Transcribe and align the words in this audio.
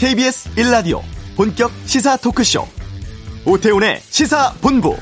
KBS 0.00 0.48
1라디오 0.54 1.02
본격 1.36 1.70
시사 1.84 2.16
토크쇼 2.16 2.64
오태훈의 3.44 4.00
시사본부 4.00 4.96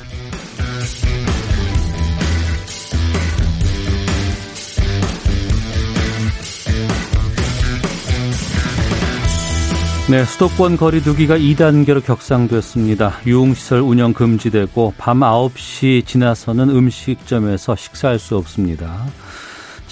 네, 10.11 10.25
수도권 10.25 10.77
거리 10.77 11.01
두기가 11.01 11.39
2단계로 11.39 12.05
격상됐습니다. 12.05 13.21
유흥시설 13.25 13.81
운영 13.81 14.13
금지되고 14.13 14.95
밤 14.99 15.21
9시 15.21 16.07
지나서는 16.07 16.71
음식점에서 16.71 17.77
식사할 17.77 18.19
수 18.19 18.37
없습니다. 18.37 19.07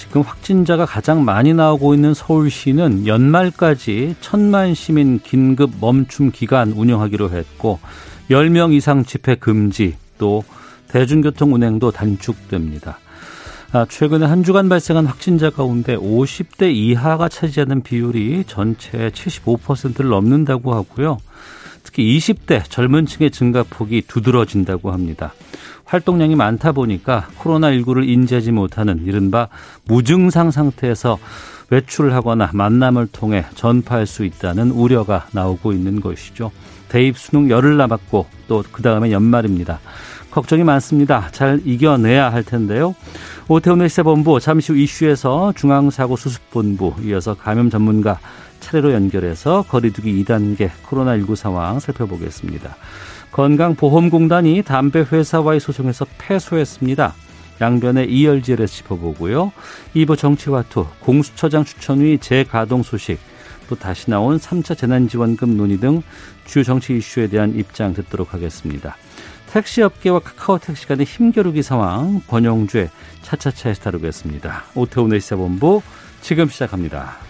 지금 0.09 0.23
확진자가 0.23 0.87
가장 0.87 1.25
많이 1.25 1.53
나오고 1.53 1.95
있는 1.95 2.15
서울시는 2.15 3.07
연말까지 3.07 4.17
천만 4.21 4.75
시민 4.75 5.19
긴급 5.21 5.73
멈춤 5.81 6.31
기간 6.31 6.73
운영하기로 6.73 7.31
했고 7.31 7.79
10명 8.31 8.73
이상 8.73 9.05
집회 9.05 9.35
금지 9.35 9.97
또 10.19 10.43
대중교통 10.89 11.53
운행도 11.55 11.91
단축됩니다. 11.91 12.99
아, 13.73 13.85
최근에 13.89 14.25
한 14.25 14.43
주간 14.43 14.69
발생한 14.69 15.07
확진자 15.07 15.51
가운데 15.51 15.97
50대 15.97 16.73
이하가 16.73 17.29
차지하는 17.29 17.83
비율이 17.83 18.45
전체의 18.47 19.11
75%를 19.11 20.09
넘는다고 20.09 20.73
하고요. 20.73 21.19
특히 21.87 22.19
20대 22.19 22.69
젊은 22.69 23.07
층의 23.07 23.31
증가폭이 23.31 24.03
두드러진다고 24.09 24.91
합니다. 24.93 25.33
활동량이 25.85 26.35
많다 26.35 26.73
보니까 26.73 27.29
코로나19를 27.39 28.09
인지하지 28.09 28.51
못하는 28.51 29.05
이른바 29.07 29.49
무증상 29.85 30.51
상태에서 30.51 31.19
외출을 31.71 32.13
하거나 32.13 32.51
만남을 32.53 33.09
통해 33.13 33.45
전파할 33.55 34.07
수 34.07 34.25
있다는 34.25 34.73
우려가 34.73 35.27
나오고 35.31 35.73
있는 35.73 36.01
것이죠. 36.01 36.51
대입 36.89 37.17
수능 37.17 37.51
열흘 37.51 37.77
남았고 37.77 38.27
또 38.49 38.65
그 38.73 38.83
다음에 38.83 39.11
연말입니다. 39.13 39.81
걱정이 40.31 40.65
많습니다. 40.65 41.29
잘 41.33 41.61
이겨내야 41.65 42.33
할 42.33 42.43
텐데요. 42.43 42.95
오태훈의 43.49 43.89
시사본부 43.89 44.41
잠시 44.41 44.73
후 44.73 44.79
이슈에서 44.79 45.53
중앙사고수습본부 45.57 46.97
이어서 47.05 47.35
감염 47.35 47.71
전문가 47.71 48.19
차례로 48.67 48.93
연결해서 48.93 49.65
거리두기 49.69 50.25
2단계 50.25 50.71
코로나19 50.85 51.37
상황 51.37 51.79
살펴보겠습니다. 51.79 52.77
건강보험공단이 53.31 54.63
담배 54.63 55.01
회사와의 55.01 55.61
소송에서 55.61 56.05
패소했습니다. 56.19 57.15
양변의 57.61 58.11
이열지를 58.11 58.67
짚어보고요. 58.67 59.53
2부 59.95 60.19
정치와투, 60.19 60.87
공수처장 61.01 61.65
추천위 61.65 62.19
재가동 62.19 62.83
소식, 62.83 63.19
또 63.69 63.77
다시 63.77 64.11
나온 64.11 64.39
3차 64.39 64.77
재난지원금 64.77 65.57
논의 65.57 65.79
등 65.79 66.03
주요 66.45 66.65
정치 66.65 66.97
이슈에 66.97 67.29
대한 67.29 67.55
입장 67.55 67.95
듣도록 67.95 68.35
하겠습니다. 68.35 68.97
택시업계와 69.51 70.19
카카오택시 70.19 70.89
간의 70.89 71.07
힘겨루기 71.07 71.63
상황 71.63 72.21
권영주의 72.27 72.91
차차차에서 73.23 73.83
다루겠습니다. 73.83 74.65
오태훈의 74.75 75.21
시사본부 75.21 75.83
지금 76.21 76.49
시작합니다. 76.49 77.26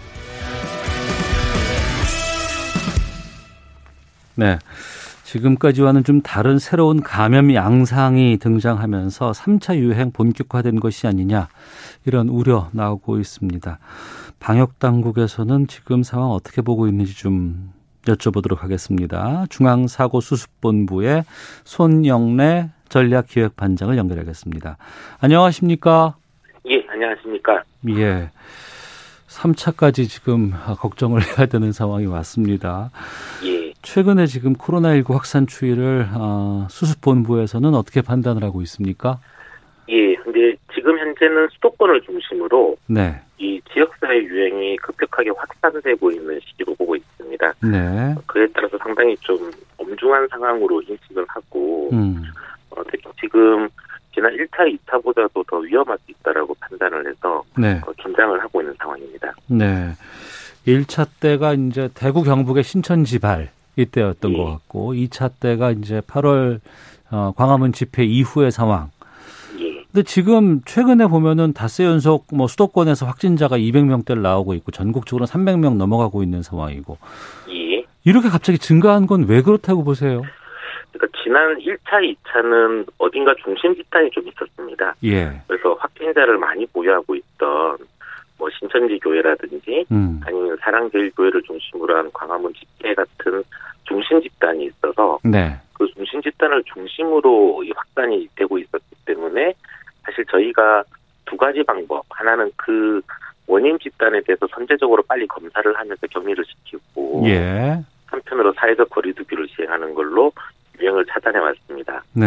네. 4.37 4.59
지금까지와는 5.25 6.05
좀 6.05 6.21
다른 6.21 6.59
새로운 6.59 7.03
감염 7.03 7.53
양상이 7.53 8.39
등장하면서 8.39 9.33
3차 9.33 9.77
유행 9.77 10.13
본격화된 10.13 10.79
것이 10.79 11.09
아니냐 11.09 11.49
이런 12.05 12.29
우려 12.29 12.69
나오고 12.73 13.19
있습니다. 13.19 13.79
방역 14.39 14.79
당국에서는 14.79 15.67
지금 15.67 16.05
상황 16.05 16.31
어떻게 16.31 16.63
보고 16.63 16.87
있는지 16.87 17.17
좀 17.17 17.73
여쭤보도록 18.05 18.59
하겠습니다. 18.61 19.47
중앙사고수습본부의 19.51 21.25
손영래 21.65 22.71
전략기획반장을 22.89 23.97
연결하겠습니다. 23.97 24.77
안녕하십니까? 25.21 26.15
예, 26.69 26.85
안녕하십니까? 26.89 27.65
예. 27.89 28.31
3차까지 29.29 30.09
지금 30.09 30.53
걱정을 30.79 31.21
해야 31.23 31.47
되는 31.47 31.73
상황이 31.73 32.07
왔습니다. 32.07 32.91
예. 33.45 33.56
최근에 33.87 34.27
지금 34.27 34.53
코로나19 34.55 35.13
확산 35.13 35.47
추이를 35.47 36.09
어, 36.13 36.67
수습본부에서는 36.69 37.73
어떻게 37.75 38.03
판단을 38.03 38.43
하고 38.43 38.61
있습니까? 38.63 39.21
예, 39.89 40.17
근데 40.17 40.57
지금 40.75 40.99
현재는 40.99 41.47
수도권을 41.53 42.03
중심으로 42.03 42.77
네. 42.89 43.21
이 43.39 43.61
지역사회 43.73 44.25
유행이 44.25 44.77
급격하게 44.79 45.31
확산되고 45.31 46.11
있는 46.11 46.41
시기로 46.41 46.75
보고 46.75 46.97
있습니다. 46.97 47.53
네. 47.63 48.15
그에 48.27 48.49
따라서 48.53 48.77
상당히 48.79 49.17
좀 49.19 49.51
엄중한 49.79 50.27
상황으로 50.33 50.83
인식을 50.83 51.25
하고 51.29 51.89
음. 51.93 52.25
어, 52.71 52.83
특히 52.91 53.09
지금 53.21 53.69
지난 54.13 54.33
1차, 54.33 54.79
2차보다도 54.85 55.47
더 55.47 55.59
위험할 55.59 55.97
수 55.99 56.11
있다라고 56.11 56.57
판단을 56.59 57.09
해서 57.09 57.45
네. 57.57 57.81
어, 57.87 57.93
긴장을 58.03 58.37
하고 58.43 58.61
있는 58.61 58.75
상황입니다. 58.81 59.33
네. 59.47 59.93
1차 60.67 61.07
때가 61.21 61.53
이제 61.55 61.89
대구 61.95 62.25
경북의 62.25 62.65
신천지발 62.65 63.51
이때였던 63.77 64.33
예. 64.33 64.37
것 64.37 64.45
같고 64.45 64.95
2차 64.95 65.31
때가 65.41 65.71
이제 65.73 66.01
8월 66.01 66.61
어, 67.11 67.33
광화문 67.37 67.73
집회 67.73 68.05
이후의 68.05 68.51
상황. 68.51 68.91
예. 69.61 69.85
근데 69.93 70.03
지금 70.03 70.61
최근에 70.65 71.07
보면은 71.07 71.53
닷새 71.53 71.85
연속 71.85 72.27
뭐 72.33 72.49
수도권에서 72.49 73.07
확진자가 73.07 73.57
200명대를 73.59 74.19
나오고 74.21 74.55
있고 74.55 74.71
전국적으로 74.73 75.27
300명 75.27 75.77
넘어가고 75.77 76.23
있는 76.23 76.43
상황이고 76.43 76.99
예. 77.51 77.85
이렇게 78.05 78.29
갑자기 78.29 78.59
증가한 78.59 79.07
건 79.07 79.25
왜 79.29 79.43
그렇다고 79.43 79.85
보세요? 79.85 80.23
그러니까 80.93 81.19
지난 81.23 81.59
1차, 81.59 82.17
2차는 82.25 82.87
어딘가 82.99 83.35
중심 83.45 83.75
집단이 83.75 84.11
좀 84.11 84.25
있었습니다. 84.29 84.95
예. 85.05 85.43
그래서 85.47 85.75
확진자를 85.79 86.39
많이 86.39 86.65
보유하고 86.67 87.15
있던 87.15 87.77
뭐 88.47 88.51
신천지 88.57 88.97
교회라든지 89.01 89.85
음. 89.91 90.21
아니면 90.25 90.57
사랑제일교회를 90.61 91.43
중심으로 91.43 91.97
한 91.97 92.13
광화문 92.13 92.55
집회 92.55 92.95
같은 92.95 93.43
중심 93.83 94.23
집단이 94.23 94.67
있어서 94.67 95.19
네. 95.25 95.57
그 95.73 95.87
중심 95.89 96.23
집단을 96.23 96.63
중심으로 96.73 97.65
이 97.65 97.73
확산이 97.75 98.29
되고 98.37 98.57
있었기 98.57 98.95
때문에 99.05 99.53
사실 100.05 100.25
저희가 100.27 100.85
두 101.25 101.37
가지 101.37 101.65
방법 101.65 102.05
하나는 102.09 102.53
그 102.55 103.01
원인 103.49 103.77
집단에 103.81 104.21
대해서 104.21 104.47
선제적으로 104.53 105.03
빨리 105.03 105.27
검사를 105.27 105.77
하면서 105.77 106.07
격리를 106.07 106.45
시키고 106.45 107.23
예. 107.27 107.81
한편으로 108.07 108.53
사회적 108.53 108.91
거리두기를 108.91 109.49
시행하는 109.49 109.93
걸로 109.95 110.33
유행을 110.79 111.05
차단해 111.07 111.39
왔습니다. 111.39 112.05
네. 112.13 112.27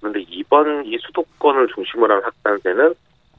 그런데 0.00 0.20
이번 0.20 0.86
이 0.86 0.96
수도권을 0.98 1.68
중심으로 1.74 2.14
한 2.14 2.22
확산세는 2.22 2.94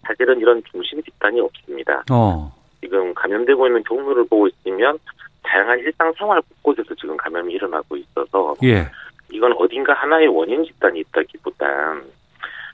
사실은 0.07 0.39
이런 0.39 0.61
중심 0.71 1.01
집단이 1.03 1.39
없습니다. 1.39 2.03
어. 2.11 2.51
지금 2.81 3.13
감염되고 3.13 3.67
있는 3.67 3.83
경로를 3.83 4.25
보고 4.27 4.47
있으면 4.47 4.97
다양한 5.43 5.79
일상생활 5.79 6.41
곳곳에서 6.63 6.95
지금 6.95 7.15
감염이 7.17 7.53
일어나고 7.53 7.95
있어서 7.97 8.55
예. 8.63 8.87
이건 9.31 9.53
어딘가 9.53 9.93
하나의 9.93 10.27
원인 10.27 10.63
집단이 10.65 10.99
있다기보단 11.01 12.03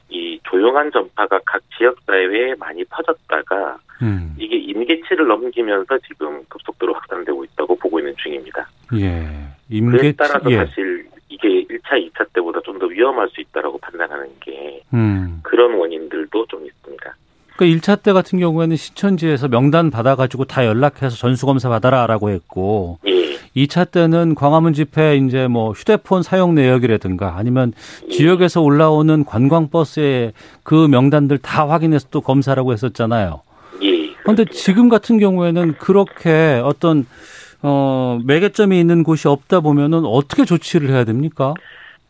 이 0.09 0.39
조용한 0.43 0.91
전파가 0.91 1.39
각 1.45 1.61
지역 1.77 1.97
사회에 2.05 2.55
많이 2.55 2.83
퍼졌다가 2.85 3.77
음. 4.01 4.35
이게 4.37 4.55
임계치를 4.57 5.27
넘기면서 5.27 5.97
지금 5.99 6.43
급속도로 6.47 6.93
확산되고 6.93 7.43
있다고 7.43 7.75
보고 7.75 7.99
있는 7.99 8.15
중입니다. 8.17 8.67
예. 8.95 9.09
그에 9.09 9.77
임계 9.77 10.13
따라서 10.13 10.49
예. 10.51 10.57
사실 10.57 11.05
이게 11.29 11.65
1차, 11.65 12.11
2차 12.11 12.25
때보다 12.33 12.61
좀 12.61 12.77
더 12.79 12.85
위험할 12.85 13.27
수 13.29 13.41
있다라고 13.41 13.77
판단하는 13.79 14.29
게 14.39 14.81
음. 14.93 15.39
그런 15.43 15.73
원인들도 15.73 16.45
좀 16.47 16.65
있습니다. 16.65 17.15
그러니까 17.57 17.65
1차 17.65 18.03
때 18.03 18.13
같은 18.13 18.39
경우에는 18.39 18.75
신천지에서 18.75 19.47
명단 19.47 19.89
받아가지고 19.89 20.45
다 20.45 20.65
연락해서 20.65 21.09
전수검사 21.09 21.69
받아라라고 21.69 22.29
했고, 22.29 22.99
예. 23.07 23.17
2차 23.55 23.89
때는 23.89 24.35
광화문 24.35 24.73
집회 24.73 25.17
이제 25.17 25.47
뭐 25.47 25.71
휴대폰 25.71 26.21
사용 26.21 26.53
내역이라든가 26.53 27.35
아니면 27.35 27.73
예. 28.05 28.09
지역에서 28.09 28.61
올라오는 28.61 29.25
관광버스의 29.25 30.33
그 30.63 30.87
명단들 30.87 31.39
다 31.39 31.67
확인해서 31.67 32.07
또 32.11 32.21
검사라고 32.21 32.73
했었잖아요. 32.73 33.41
예. 33.81 34.13
그런데. 34.21 34.45
지금 34.45 34.87
같은 34.87 35.17
경우에는 35.17 35.73
그렇게 35.79 36.61
어떤 36.63 37.07
어 37.63 38.19
매개점이 38.23 38.79
있는 38.79 39.01
곳이 39.01 39.27
없다 39.27 39.61
보면은 39.61 40.05
어떻게 40.05 40.45
조치를 40.45 40.89
해야 40.89 41.03
됩니까? 41.03 41.55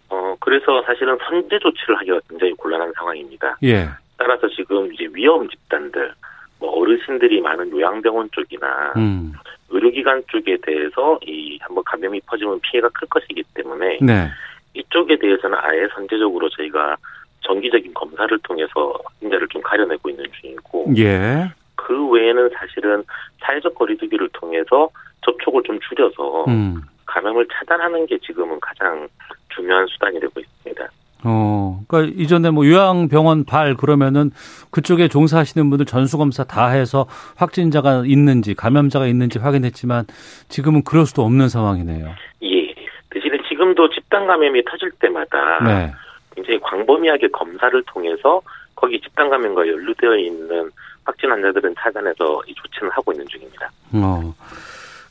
어, 0.09 0.35
그래서 0.41 0.83
사실은 0.85 1.17
선제 1.29 1.57
조치를 1.59 1.97
하기가 1.99 2.19
굉장히 2.29 2.51
곤란한 2.53 2.91
상황입니다. 2.97 3.57
예. 3.63 3.87
따라서 4.17 4.47
지금 4.49 4.91
이제 4.93 5.07
위험 5.13 5.47
집단들, 5.49 6.13
뭐 6.59 6.71
어르신들이 6.81 7.41
많은 7.41 7.71
요양병원 7.71 8.29
쪽이나 8.31 8.93
음. 8.97 9.33
의료기관 9.69 10.23
쪽에 10.27 10.57
대해서 10.61 11.19
이 11.23 11.57
한번 11.61 11.83
감염이 11.83 12.21
퍼지면 12.21 12.59
피해가 12.61 12.89
클 12.89 13.07
것이기 13.07 13.43
때문에 13.53 13.99
네. 14.01 14.29
이쪽에 14.73 15.17
대해서는 15.17 15.57
아예 15.61 15.87
선제적으로 15.93 16.49
저희가 16.49 16.95
정기적인 17.41 17.93
검사를 17.93 18.37
통해서 18.39 18.93
확진자를 19.03 19.47
좀 19.49 19.61
가려내고 19.61 20.09
있는 20.09 20.25
중이고 20.41 20.93
예. 20.97 21.51
그 21.75 22.07
외에는 22.09 22.49
사실은 22.55 23.03
사회적 23.41 23.75
거리두기를 23.75 24.29
통해서 24.33 24.89
접촉을 25.23 25.63
좀 25.63 25.79
줄여서 25.79 26.45
음. 26.45 26.81
감염을 27.05 27.47
차단하는 27.51 28.05
게 28.07 28.17
지금은 28.19 28.59
가장 28.59 29.07
중요한 29.49 29.85
수단이 29.87 30.19
되고 30.19 30.39
있습니다. 30.39 30.89
어, 31.23 31.81
그러니까 31.87 32.15
이전에 32.21 32.51
뭐 32.51 32.65
요양병원 32.65 33.45
발 33.45 33.75
그러면은 33.75 34.31
그쪽에 34.71 35.07
종사하시는 35.07 35.69
분들 35.69 35.85
전수검사 35.85 36.43
다 36.43 36.67
해서 36.67 37.07
확진자가 37.35 38.03
있는지 38.05 38.53
감염자가 38.53 39.07
있는지 39.07 39.39
확인했지만 39.39 40.05
지금은 40.47 40.83
그럴 40.83 41.05
수도 41.05 41.23
없는 41.23 41.49
상황이네요. 41.49 42.13
예. 42.43 42.75
대신에 43.09 43.37
지금도 43.49 43.89
집단 43.89 44.27
감염이 44.27 44.63
터질 44.65 44.91
때마다 44.99 45.63
네. 45.63 45.93
굉장히 46.35 46.59
광범위하게 46.59 47.29
검사를 47.29 47.83
통해서 47.87 48.41
거기 48.75 49.01
집단 49.01 49.29
감염과 49.29 49.67
연루되어 49.67 50.17
있는 50.17 50.69
확진 51.03 51.31
환자들은 51.31 51.73
찾아내서 51.79 52.41
이 52.47 52.53
조치는 52.53 52.91
하고 52.91 53.11
있는 53.11 53.25
중입니다. 53.27 53.71
어. 53.93 54.33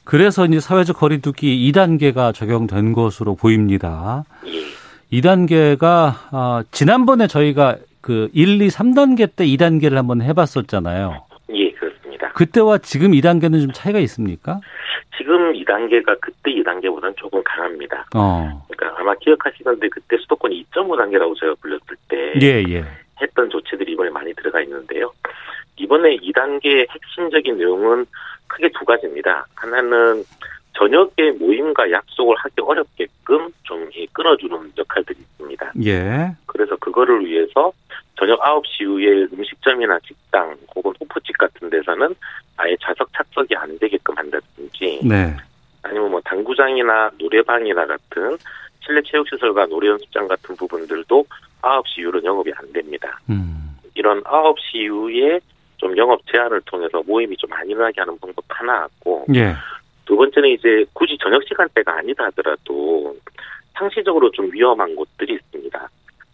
그래서 0.04 0.44
이제 0.44 0.60
사회적 0.60 0.98
거리두기 0.98 1.72
2단계가 1.72 2.32
적용된 2.32 2.92
것으로 2.92 3.34
보입니다. 3.34 4.24
예. 4.46 4.65
2단계가 5.12 6.14
아, 6.32 6.64
지난번에 6.70 7.26
저희가 7.26 7.76
그 8.00 8.28
1, 8.32 8.62
2, 8.62 8.68
3단계 8.68 9.28
때 9.34 9.44
2단계를 9.44 9.94
한번 9.94 10.22
해봤었잖아요. 10.22 11.26
예, 11.54 11.70
그렇습니다. 11.72 12.28
그때와 12.32 12.78
지금 12.78 13.12
2단계는 13.12 13.60
좀 13.60 13.72
차이가 13.72 13.98
있습니까? 14.00 14.60
지금 15.16 15.52
2단계가 15.54 16.16
그때 16.20 16.52
2단계보다는 16.52 17.16
조금 17.16 17.42
강합니다. 17.44 18.06
어, 18.14 18.64
그러니까 18.68 19.00
아마 19.00 19.14
기억하시는데 19.14 19.88
그때 19.88 20.16
수도권이 20.18 20.66
2.5 20.70 20.96
단계라고 20.96 21.34
저희가 21.34 21.56
불렸을 21.60 21.96
때 22.08 22.32
예, 22.42 22.62
예. 22.68 22.84
했던 23.20 23.50
조치들이 23.50 23.92
이번에 23.92 24.10
많이 24.10 24.32
들어가 24.34 24.60
있는데요. 24.62 25.10
이번에 25.76 26.16
2단계의 26.18 26.86
핵심적인 26.90 27.58
내용은 27.58 28.06
크게 28.46 28.70
두 28.78 28.84
가지입니다. 28.84 29.46
하나는 29.54 30.22
저녁에 30.76 31.30
모임과 31.38 31.90
약속을 31.90 32.36
하기 32.38 32.60
어렵게끔 32.60 33.48
좀 33.62 33.88
끊어주는 34.12 34.72
역할들이 34.76 35.18
있습니다. 35.18 35.72
예. 35.84 36.32
그래서 36.46 36.76
그거를 36.76 37.24
위해서 37.24 37.72
저녁 38.18 38.40
9시 38.40 38.82
이후에 38.82 39.26
음식점이나 39.32 39.98
식당 40.04 40.56
혹은 40.74 40.92
호프집 41.00 41.36
같은 41.38 41.70
데서는 41.70 42.14
아예 42.56 42.76
좌석 42.80 43.08
착석이 43.14 43.54
안 43.56 43.78
되게끔 43.78 44.16
한다든지 44.16 45.00
네. 45.04 45.34
아니면 45.82 46.10
뭐 46.10 46.20
당구장이나 46.24 47.10
노래방이나 47.18 47.86
같은 47.86 48.36
실내 48.84 49.00
체육시설과 49.02 49.66
노래연습장 49.66 50.28
같은 50.28 50.56
부분들도 50.56 51.24
9시 51.62 51.98
이후로 52.00 52.22
영업이 52.24 52.52
안 52.54 52.72
됩니다. 52.72 53.18
음. 53.30 53.76
이런 53.94 54.22
9시 54.24 54.74
이후에 54.74 55.40
좀 55.78 55.96
영업 55.96 56.20
제한을 56.30 56.60
통해서 56.66 57.02
모임이 57.06 57.36
좀 57.36 57.50
안 57.52 57.68
일어나게 57.68 58.00
하는 58.00 58.18
방법 58.18 58.44
하나 58.48 58.80
같고 58.80 59.26
예. 59.34 59.54
두 60.06 60.16
번째는 60.16 60.48
이제 60.50 60.84
굳이 60.92 61.18
저녁 61.20 61.42
시간대가 61.46 61.98
아니다 61.98 62.24
하더라도 62.26 63.16
상시적으로 63.74 64.30
좀 64.30 64.50
위험한 64.52 64.96
곳들이 64.96 65.34
있습니다. 65.34 65.88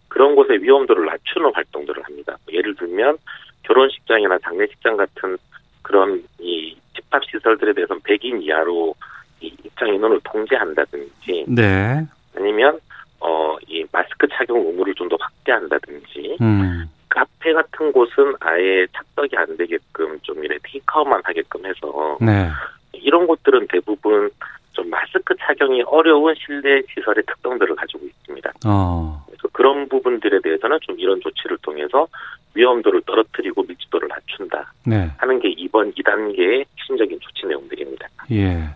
그런 0.07 0.35
곳의 0.35 0.61
위험도를 0.63 1.05
낮추는 1.05 1.51
활동들을 1.53 2.03
합니다. 2.03 2.37
예를 2.51 2.75
들면 2.75 3.17
결혼식장이나 3.63 4.37
장례식장 4.39 4.95
같은 4.95 5.37
그런 5.81 6.23
이 6.39 6.77
집합 6.95 7.23
시설들에 7.25 7.73
대해서는 7.73 8.01
100인 8.03 8.43
이하로 8.43 8.95
이 9.41 9.47
입장 9.65 9.93
인원을 9.93 10.21
통제한다든지 10.23 11.45
네. 11.47 12.05
아니면 12.35 12.79
어 13.19 13.43
이 13.73 13.83
마스크 13.91 14.27
착용 14.31 14.65
의무를 14.67 14.93
좀 14.95 15.09
더 15.09 15.17
확대한다든지 15.19 16.37
음. 16.41 16.89
카페 17.09 17.53
같은 17.53 17.91
곳은 17.91 18.33
아예 18.39 18.87
착석이 18.93 19.35
안 19.35 19.57
되게끔 19.57 20.17
좀 20.21 20.43
이래 20.43 20.57
테이크아웃만 20.63 21.21
하게끔 21.23 21.65
해서 21.65 22.17
네. 22.21 22.49
이런 22.93 23.27
곳들은 23.27 23.67
대부분 23.69 24.29
좀 24.73 24.89
마스크 24.89 25.35
착용이 25.39 25.83
어려운 25.83 26.33
실내 26.35 26.81
시설의 26.93 27.23
특성들을 27.25 27.75
가지고 27.75 28.05
있습니다. 28.05 28.51
어. 28.65 29.23
그래서 29.27 29.47
그런 29.51 29.87
부분들에 29.87 30.39
대해서는 30.41 30.79
좀 30.81 30.99
이런 30.99 31.19
조치를 31.21 31.57
통해서 31.61 32.07
위험도를 32.55 33.01
떨어뜨리고 33.05 33.63
밀집도를 33.63 34.07
낮춘다 34.07 34.73
네. 34.85 35.11
하는 35.17 35.39
게 35.39 35.49
이번 35.49 35.91
2단계의 35.93 36.65
핵심적인 36.77 37.19
조치 37.19 37.45
내용들입니다. 37.47 38.07
예. 38.31 38.69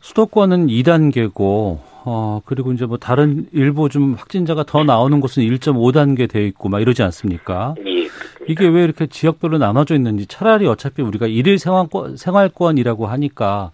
수도권은 0.00 0.66
2단계고, 0.66 1.78
어, 2.04 2.40
그리고 2.44 2.72
이제 2.72 2.86
뭐 2.86 2.96
다른 2.96 3.46
일부 3.52 3.88
좀 3.88 4.14
확진자가 4.14 4.64
더 4.64 4.82
나오는 4.82 5.20
곳은 5.20 5.44
1.5단계 5.44 6.28
돼 6.28 6.44
있고 6.46 6.68
막 6.68 6.80
이러지 6.80 7.02
않습니까? 7.04 7.74
예, 7.78 7.82
그렇습니다. 7.82 7.91
이게 8.48 8.66
왜 8.68 8.84
이렇게 8.84 9.06
지역별로 9.06 9.58
나눠져 9.58 9.94
있는지 9.94 10.26
차라리 10.26 10.66
어차피 10.66 11.02
우리가 11.02 11.26
일일 11.26 11.58
생활권, 11.58 12.16
생활권이라고 12.16 13.06
하니까 13.06 13.70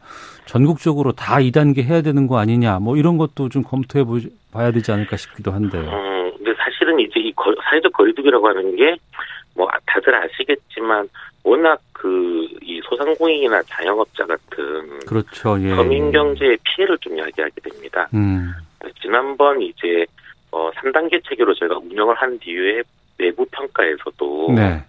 전국적으로 0.47 1.13
다 1.13 1.37
2단계 1.37 1.83
해야 1.85 2.03
되는 2.03 2.27
거 2.27 2.39
아니냐 2.39 2.79
뭐 2.79 2.97
이런 2.97 3.17
것도 3.19 3.49
좀 3.49 3.63
검토해 3.63 4.05
보- 4.05 4.19
봐야 4.53 4.71
되지 4.71 4.93
않을까 4.93 5.17
싶기도 5.17 5.53
한데요. 5.53 5.83
음, 5.83 6.33
근데 6.37 6.53
사실은 6.59 6.99
이제 7.01 7.21
이 7.21 7.33
거- 7.33 7.55
사회적 7.71 7.93
거리두기라고 7.93 8.49
하는 8.49 8.77
게 8.77 8.97
뭐 9.57 9.69
다들 9.87 10.15
아시겠지만 10.15 11.09
워낙 11.43 11.81
그 11.93 12.47
이 12.63 12.81
소상공인이나 12.85 13.61
자영업자 13.63 14.25
같은 14.27 15.01
그렇죠. 15.01 15.61
예. 15.63 15.75
서민 15.75 16.13
경제의 16.13 16.57
피해를 16.63 16.97
좀 16.99 17.17
이야기하게 17.19 17.61
됩니다. 17.63 18.07
음. 18.15 18.53
지난번 19.03 19.61
이제 19.63 20.07
어 20.53 20.71
3단계 20.77 21.21
체계로 21.29 21.55
저희가 21.55 21.79
운영을 21.79 22.15
한 22.15 22.39
뒤에 22.39 22.83
내부 23.19 23.45
평가에서도 23.51 24.53
네. 24.55 24.83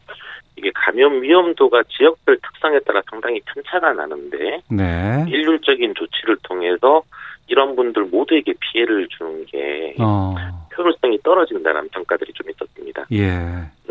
이게 0.56 0.72
감염 0.76 1.22
위험도가 1.22 1.84
지역별 1.90 2.38
특성에 2.42 2.80
따라 2.80 3.02
상당히 3.10 3.40
편차가 3.46 3.94
나는데 3.94 4.62
네. 4.70 5.26
일률적인 5.28 5.94
조치를 5.96 6.38
통해서 6.44 7.04
이런 7.48 7.76
분들 7.76 8.06
모두에게 8.06 8.54
피해를 8.60 9.08
주는 9.08 9.46
게 9.46 9.96
어. 10.00 10.36
효율성이 10.78 11.20
떨어진다는 11.24 11.90
평가들이 11.90 12.32
좀 12.34 12.50
있었습니다. 12.50 13.06
예. 13.12 13.36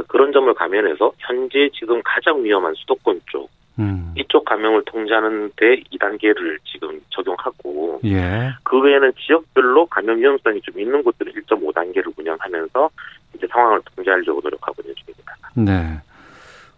그런 0.07 0.33
점을 0.33 0.53
감면해서 0.55 1.13
현재 1.19 1.69
지금 1.79 2.01
가장 2.05 2.43
위험한 2.43 2.75
수도권 2.75 3.21
쪽 3.27 3.51
음. 3.79 4.13
이쪽 4.17 4.45
감염을 4.45 4.83
통제하는 4.87 5.51
데 5.57 5.81
2단계를 5.93 6.59
지금 6.65 7.01
적용하고 7.11 8.01
예. 8.05 8.51
그 8.65 8.81
외에는 8.81 9.13
지역별로 9.25 9.87
감염 9.87 10.19
위험성이 10.19 10.61
좀 10.63 10.79
있는 10.81 11.03
곳들은 11.03 11.33
1.5단계를 11.33 12.13
운영하면서 12.19 12.91
이제 13.37 13.47
상황을 13.51 13.81
통제하려고 13.95 14.41
노력하고 14.43 14.83
있는 14.83 14.95
중입니다. 14.97 15.37
네. 15.55 16.01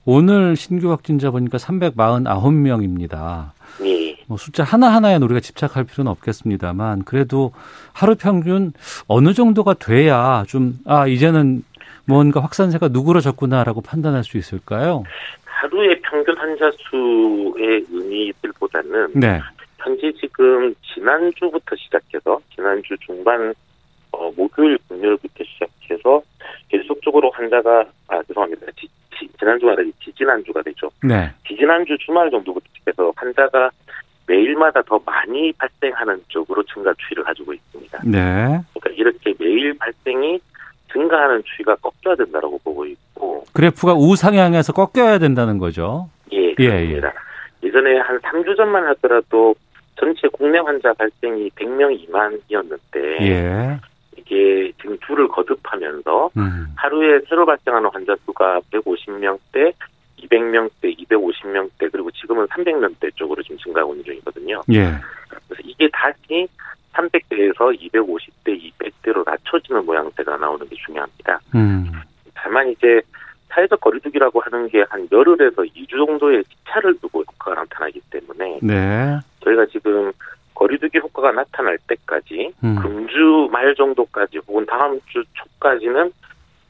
오늘 0.05 0.57
신규 0.57 0.90
확진자 0.90 1.30
보니까 1.30 1.59
349명입니다. 1.59 3.50
예. 3.85 4.16
뭐 4.26 4.37
숫자 4.37 4.64
하나하나에 4.64 5.16
우리가 5.16 5.40
집착할 5.40 5.85
필요는 5.85 6.11
없겠습니다만 6.12 7.04
그래도 7.04 7.52
하루 7.92 8.14
평균 8.16 8.73
어느 9.07 9.33
정도가 9.33 9.75
돼야 9.75 10.45
좀 10.49 10.78
아 10.87 11.07
이제는 11.07 11.64
뭔가 12.07 12.40
확산세가 12.42 12.88
누그러졌구나라고 12.88 13.80
판단할 13.83 14.25
수 14.25 14.37
있을까요? 14.38 15.04
하루의 15.61 16.00
평균 16.00 16.37
환자 16.38 16.71
수의 16.79 17.85
의미들보다는 17.90 19.12
네. 19.14 19.38
현재 19.79 20.11
지금 20.12 20.75
지난주부터 20.95 21.76
시작해서 21.76 22.40
지난주 22.55 22.97
중반 23.00 23.55
어, 24.12 24.31
목요일 24.33 24.79
금요일부터 24.88 25.45
시작해서 25.45 26.23
계속적으로 26.69 27.31
환자가 27.31 27.85
아 28.09 28.23
죄송합니다 28.23 28.67
지, 28.79 28.88
지, 29.19 29.29
지난주가 29.38 29.73
아니라 29.73 29.90
지지난주가 30.02 30.62
되죠 30.62 30.90
네. 31.02 31.31
지지난주 31.47 31.97
주말 31.99 32.31
정도부터 32.31 32.67
시작해서 32.79 33.12
환자가 33.14 33.71
매일마다 34.26 34.81
더 34.83 34.99
많이 35.05 35.52
발생하는 35.52 36.23
쪽으로 36.29 36.62
증가 36.73 36.95
추이를 36.99 37.25
가지고 37.25 37.52
있습니다. 37.52 38.02
네. 38.05 38.61
그러니까 38.73 38.90
이렇게 38.95 39.35
매일 39.38 39.76
발생이 39.76 40.38
증가하는 40.93 41.43
추이가 41.45 41.75
꺾여야 41.76 42.14
된다고 42.14 42.59
보고 42.59 42.87
있고 42.87 43.10
그래프가 43.53 43.95
우상향해서 43.95 44.73
꺾여야 44.73 45.19
된다는 45.19 45.59
거죠. 45.59 46.09
예, 46.33 46.55
그렇습니다. 46.55 47.12
예, 47.62 47.71
전에 47.71 47.99
한 47.99 48.19
3주 48.21 48.57
전만 48.57 48.87
하더라도 48.89 49.55
전체 49.97 50.29
국내 50.33 50.59
환자 50.59 50.93
발생이 50.95 51.50
100명 51.50 51.89
미만이었는데 51.99 53.19
예. 53.23 53.81
이게 54.17 54.73
지금 54.81 54.99
줄을 55.07 55.29
거듭하면서 55.29 56.31
음. 56.37 56.69
하루에 56.77 57.21
새로 57.29 57.45
발생하는 57.45 57.91
환자 57.93 58.17
수가 58.25 58.61
150명대, 58.73 59.73
200명대, 60.19 60.97
250명대 61.09 61.93
그리고 61.93 62.11
지금은 62.12 62.47
300명대 62.47 63.15
쪽으로 63.17 63.43
지금 63.43 63.59
증가하고 63.59 63.93
있는 63.93 64.05
중이거든요. 64.05 64.62
예. 64.73 64.95
그래서 65.29 65.62
이게 65.65 65.89
다시 65.93 66.49
300대에서 66.95 67.79
250대, 67.79 68.73
200대로 68.73 69.25
낮춰지는 69.25 69.85
모양새가 69.85 70.37
나오는 70.37 70.67
게 70.69 70.77
중요합니다. 70.77 71.41
음. 71.55 71.91
다만 72.42 72.68
이제 72.70 73.00
사회적 73.49 73.80
거리두기라고 73.80 74.40
하는 74.40 74.68
게 74.68 74.85
한 74.88 75.06
열흘에서 75.11 75.62
2주 75.62 76.06
정도의 76.06 76.44
시차를 76.49 76.99
두고 77.00 77.20
효과가 77.20 77.61
나타나기 77.62 78.00
때문에 78.11 78.59
네. 78.62 79.18
저희가 79.44 79.66
지금 79.66 80.12
거리두기 80.54 80.99
효과가 80.99 81.32
나타날 81.32 81.78
때까지 81.88 82.52
음. 82.62 82.76
금주 82.76 83.49
말 83.52 83.75
정도까지 83.75 84.38
혹은 84.47 84.64
다음 84.66 85.00
주 85.06 85.23
초까지는 85.35 86.12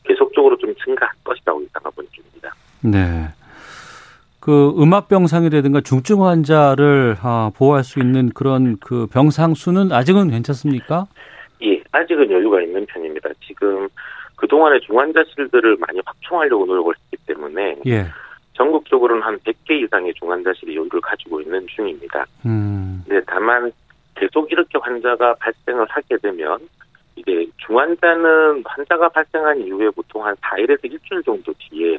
계속적으로 0.04 0.56
좀 0.56 0.74
증가할 0.76 1.12
것이라고 1.24 1.62
예상하고 1.62 2.02
있습니다. 2.02 2.54
네. 2.82 3.28
그 4.40 4.74
음압 4.78 5.08
병상이라든가 5.08 5.82
중증 5.82 6.24
환자를 6.24 7.16
아, 7.22 7.50
보호할 7.54 7.84
수 7.84 7.98
있는 8.00 8.30
그런 8.30 8.78
그 8.80 9.06
병상 9.12 9.54
수는 9.54 9.92
아직은 9.92 10.30
괜찮습니까? 10.30 11.06
예, 11.62 11.82
아직은 11.92 12.30
여유가 12.30 12.62
있는 12.62 12.86
편입니다. 12.86 13.28
지금 13.46 13.86
그동안에 14.40 14.80
중환자실들을 14.80 15.76
많이 15.78 16.00
확충하려고 16.04 16.64
노력을 16.64 16.94
했기 16.96 17.16
때문에 17.26 17.76
예. 17.86 18.06
전국적으로는 18.54 19.22
한 19.22 19.38
100개 19.38 19.82
이상의 19.84 20.14
중환자실이 20.14 20.76
여유를 20.76 21.00
가지고 21.02 21.40
있는 21.40 21.66
중입니다. 21.68 22.24
음. 22.46 23.04
네, 23.06 23.20
다만 23.26 23.70
계속 24.14 24.50
이렇게 24.50 24.78
환자가 24.78 25.34
발생을 25.34 25.86
하게 25.88 26.16
되면 26.18 26.58
이제 27.16 27.46
중환자는 27.58 28.62
환자가 28.64 29.10
발생한 29.10 29.60
이후에 29.60 29.90
보통 29.90 30.24
한 30.24 30.34
4일에서 30.36 30.84
일주일 30.84 31.22
정도 31.22 31.52
뒤에 31.58 31.98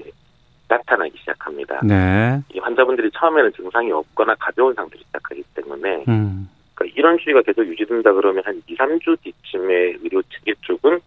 나타나기 0.67 1.17
시작합니다. 1.19 1.81
네. 1.83 2.39
이 2.53 2.59
환자분들이 2.59 3.11
처음에는 3.13 3.53
증상이 3.53 3.91
없거나 3.91 4.35
가벼운 4.39 4.73
상태로 4.73 5.03
시작하기 5.03 5.43
때문에 5.55 6.05
음. 6.07 6.49
그러니까 6.73 6.95
이런 6.97 7.17
추이가 7.19 7.41
계속 7.41 7.65
유지된다 7.65 8.13
그러면 8.13 8.43
한 8.45 8.61
2, 8.67 8.75
3주 8.75 9.17
뒤쯤에 9.21 9.73
의료 10.01 10.21
체계 10.23 10.53
쪽은 10.61 10.99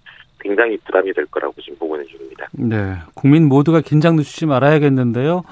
굉장히 0.45 0.77
부담이 0.85 1.13
될 1.15 1.25
거라고 1.27 1.55
지금 1.63 1.79
보고는 1.79 2.05
중입니다. 2.07 2.47
네. 2.53 2.97
국민 3.15 3.49
모두가 3.49 3.81
긴장 3.81 4.17
늦추지 4.17 4.45
말아야겠는데요. 4.45 5.43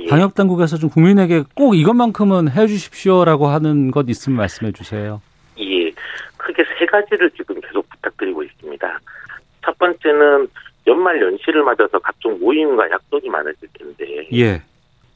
예. 0.00 0.06
방역 0.06 0.34
당국에서 0.36 0.76
좀 0.76 0.88
국민에게 0.88 1.42
꼭 1.54 1.74
이것만큼은 1.74 2.52
해 2.52 2.66
주십시오라고 2.68 3.48
하는 3.48 3.90
것 3.90 4.06
있으면 4.08 4.38
말씀해 4.38 4.72
주세요. 4.72 5.20
예, 5.58 5.90
크게 6.36 6.62
세 6.78 6.86
가지를 6.86 7.30
지금 7.32 7.60
계속 7.60 7.88
부탁드리고 7.90 8.44
있습니다. 8.44 9.00
첫 9.64 9.76
번째는 9.78 10.46
연말 10.86 11.20
연시를 11.20 11.64
맞아서 11.64 11.98
각종 11.98 12.38
모임과 12.38 12.88
약속이 12.90 13.28
많아질 13.28 13.68
텐데 13.72 14.28
예. 14.32 14.62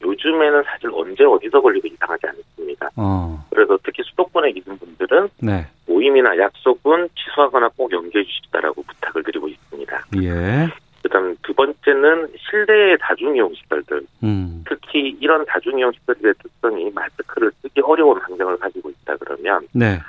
요즘에는 0.03 0.63
사실 0.63 0.89
언제 0.93 1.23
어디서 1.23 1.61
걸리도 1.61 1.87
이상하지 1.87 2.27
않습니다. 2.27 2.89
어. 2.97 3.41
그래서 3.49 3.79
특히 3.83 4.03
수도권에 4.03 4.49
있는 4.49 4.77
분들은 4.77 5.29
네. 5.39 5.65
모임이나 6.03 6.37
약속은 6.37 7.09
취소하거나 7.15 7.69
꼭 7.77 7.91
연기해 7.91 8.23
주시다라고 8.25 8.83
부탁을 8.83 9.23
드리고 9.23 9.47
있습니다. 9.47 10.05
예. 10.21 10.67
그다음 11.01 11.35
두 11.41 11.53
번째는 11.53 12.29
실내 12.37 12.97
다중이용 12.97 13.53
시설들, 13.53 14.05
음. 14.23 14.63
특히 14.67 15.15
이런 15.19 15.45
다중이용 15.45 15.91
시설들의 15.93 16.33
특성이 16.41 16.91
마스크를 16.91 17.51
쓰기 17.61 17.81
어려운 17.81 18.19
환경을 18.19 18.57
가지고 18.57 18.89
있다 18.89 19.17
그러면 19.17 19.67
네. 19.73 19.99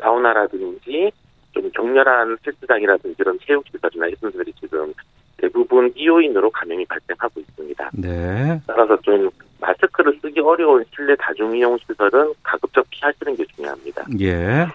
사우나라든지 0.00 1.10
좀 1.52 1.70
격렬한 1.70 2.36
헬스장이라든지 2.46 3.16
이런 3.18 3.38
체육시설이나 3.44 4.06
이런 4.06 4.18
것들이 4.20 4.52
지금 4.60 4.92
대부분 5.38 5.92
이요인으로 5.94 6.50
감염이 6.50 6.84
발생하고 6.86 7.40
있습니다. 7.40 7.90
네. 7.94 8.60
따라서 8.66 8.96
좀 9.02 9.28
마스크를 9.60 10.18
쓰기 10.22 10.40
어려운 10.40 10.84
실내 10.94 11.16
다중이용 11.16 11.78
시설은 11.78 12.32
가급적 12.42 12.86
피하시는 12.90 13.36
게 13.36 13.44
중요합니다. 13.56 14.06
예. 14.20 14.66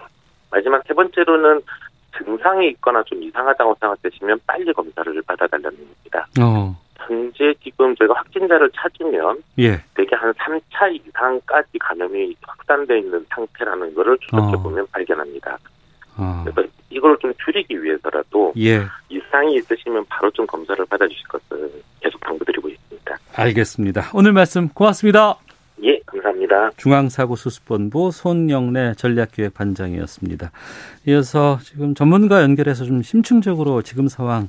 마지막 0.52 0.84
세 0.88 0.94
번째로는 0.94 1.62
증상이 2.18 2.70
있거나 2.70 3.04
좀 3.04 3.22
이상하다고 3.24 3.78
생각되시면 3.80 4.40
빨리 4.48 4.74
검사를 4.74 5.22
받아달라는 5.22 5.78
겁니다. 5.78 6.28
어. 6.42 6.76
현재 6.98 7.54
지금 7.64 7.96
저희가 7.96 8.14
확진자를 8.16 8.70
찾으면 8.76 9.42
예. 9.60 9.84
대개 9.96 10.16
한 10.16 10.34
3차 10.34 10.94
이상까지 10.94 11.78
감염이 11.80 12.36
확산돼 12.42 13.00
있는 13.00 13.26
상태라는 13.30 13.94
것을 13.96 14.18
추적해 14.20 14.58
보면 14.62 14.86
발견합니다. 14.92 15.58
어. 16.18 16.44
그래서 16.44 16.70
이걸 16.90 17.18
좀 17.20 17.34
줄이기 17.44 17.82
위해서라도 17.82 18.54
예. 18.58 18.82
이상이 19.10 19.56
있으시면 19.56 20.06
바로 20.10 20.30
좀 20.32 20.46
검사를 20.46 20.84
받아주실 20.86 21.28
것을 21.28 21.72
계속 22.02 22.20
당부드리고 22.22 22.70
있습니다. 22.70 23.18
알겠습니다. 23.36 24.12
오늘 24.14 24.34
말씀 24.34 24.68
고맙습니다. 24.70 25.38
예, 26.50 26.56
감사합니다. 26.56 26.72
중앙사고수습본부 26.78 28.12
손영래 28.12 28.94
전략기획반장이었습니다. 28.96 30.52
이어서 31.08 31.60
지금 31.62 31.94
전문가 31.94 32.42
연결해서 32.42 32.86
좀 32.86 33.02
심층적으로 33.02 33.82
지금 33.82 34.08
상황 34.08 34.48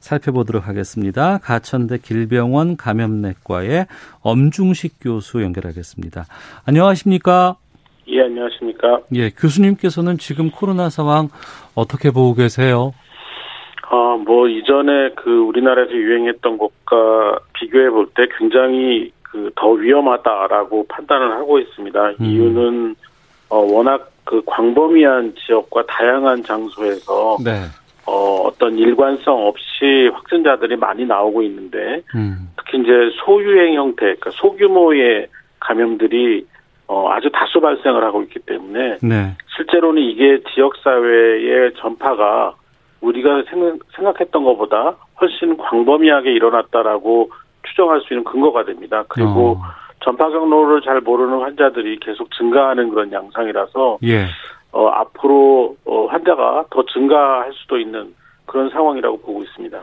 살펴보도록 0.00 0.68
하겠습니다. 0.68 1.38
가천대 1.38 1.98
길병원 1.98 2.76
감염내과의 2.76 3.86
엄중식 4.22 4.96
교수 5.00 5.42
연결하겠습니다. 5.42 6.24
안녕하십니까? 6.66 7.56
예, 8.08 8.20
안녕하십니까. 8.22 9.00
예, 9.14 9.30
교수님께서는 9.30 10.18
지금 10.18 10.50
코로나 10.50 10.90
상황 10.90 11.28
어떻게 11.74 12.10
보고 12.10 12.34
계세요? 12.34 12.92
어, 13.90 14.16
뭐, 14.18 14.48
이전에 14.48 15.10
그 15.14 15.30
우리나라에서 15.30 15.92
유행했던 15.92 16.58
것과 16.58 17.38
비교해 17.54 17.90
볼 17.90 18.08
때 18.14 18.26
굉장히 18.38 19.12
그 19.34 19.50
더 19.56 19.70
위험하다라고 19.70 20.86
판단을 20.88 21.32
하고 21.32 21.58
있습니다. 21.58 22.08
음. 22.20 22.24
이유는, 22.24 22.94
어, 23.48 23.58
워낙 23.58 24.10
그 24.22 24.40
광범위한 24.46 25.34
지역과 25.34 25.86
다양한 25.86 26.44
장소에서, 26.44 27.38
네. 27.44 27.64
어, 28.06 28.42
어떤 28.46 28.78
일관성 28.78 29.46
없이 29.46 30.08
확진자들이 30.12 30.76
많이 30.76 31.04
나오고 31.04 31.42
있는데, 31.42 32.02
음. 32.14 32.48
특히 32.56 32.78
이제 32.78 33.10
소유행 33.24 33.74
형태, 33.74 34.02
그러니까 34.02 34.30
소규모의 34.30 35.26
감염들이 35.58 36.46
어, 36.86 37.10
아주 37.10 37.30
다수 37.32 37.60
발생을 37.60 38.04
하고 38.04 38.22
있기 38.22 38.40
때문에 38.40 38.98
네. 39.02 39.34
실제로는 39.56 40.02
이게 40.02 40.42
지역 40.54 40.76
사회의 40.76 41.72
전파가 41.78 42.54
우리가 43.00 43.44
생각, 43.48 43.78
생각했던 43.96 44.44
것보다 44.44 44.94
훨씬 45.18 45.56
광범위하게 45.56 46.32
일어났다라고 46.32 47.30
추정할 47.74 48.00
수 48.02 48.14
있는 48.14 48.24
근거가 48.24 48.64
됩니다. 48.64 49.04
그리고 49.08 49.58
어. 49.58 49.62
전파 50.04 50.30
경로를 50.30 50.82
잘 50.82 51.00
모르는 51.00 51.40
환자들이 51.40 51.98
계속 52.00 52.30
증가하는 52.32 52.90
그런 52.90 53.12
양상이라서 53.12 53.98
예. 54.04 54.26
어, 54.70 54.88
앞으로 54.88 55.76
어, 55.84 56.06
환자가 56.06 56.66
더 56.70 56.84
증가할 56.92 57.52
수도 57.54 57.78
있는 57.78 58.14
그런 58.46 58.70
상황이라고 58.70 59.20
보고 59.20 59.42
있습니다. 59.42 59.78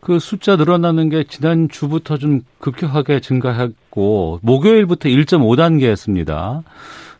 그 0.00 0.18
숫자 0.18 0.56
늘어나는 0.56 1.08
게 1.08 1.24
지난 1.24 1.68
주부터 1.68 2.16
좀 2.16 2.40
급격하게 2.60 3.20
증가했고 3.20 4.40
목요일부터 4.42 5.08
1.5단계였습니다. 5.08 6.62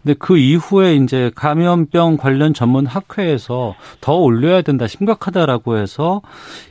근데 0.04 0.16
그 0.18 0.37
이후에 0.37 0.96
이제 0.96 1.30
감염병 1.34 2.18
관련 2.18 2.52
전문 2.52 2.84
학회에서 2.84 3.75
더 4.02 4.14
올려야 4.16 4.61
된다, 4.61 4.87
심각하다라고 4.87 5.78
해서 5.78 6.20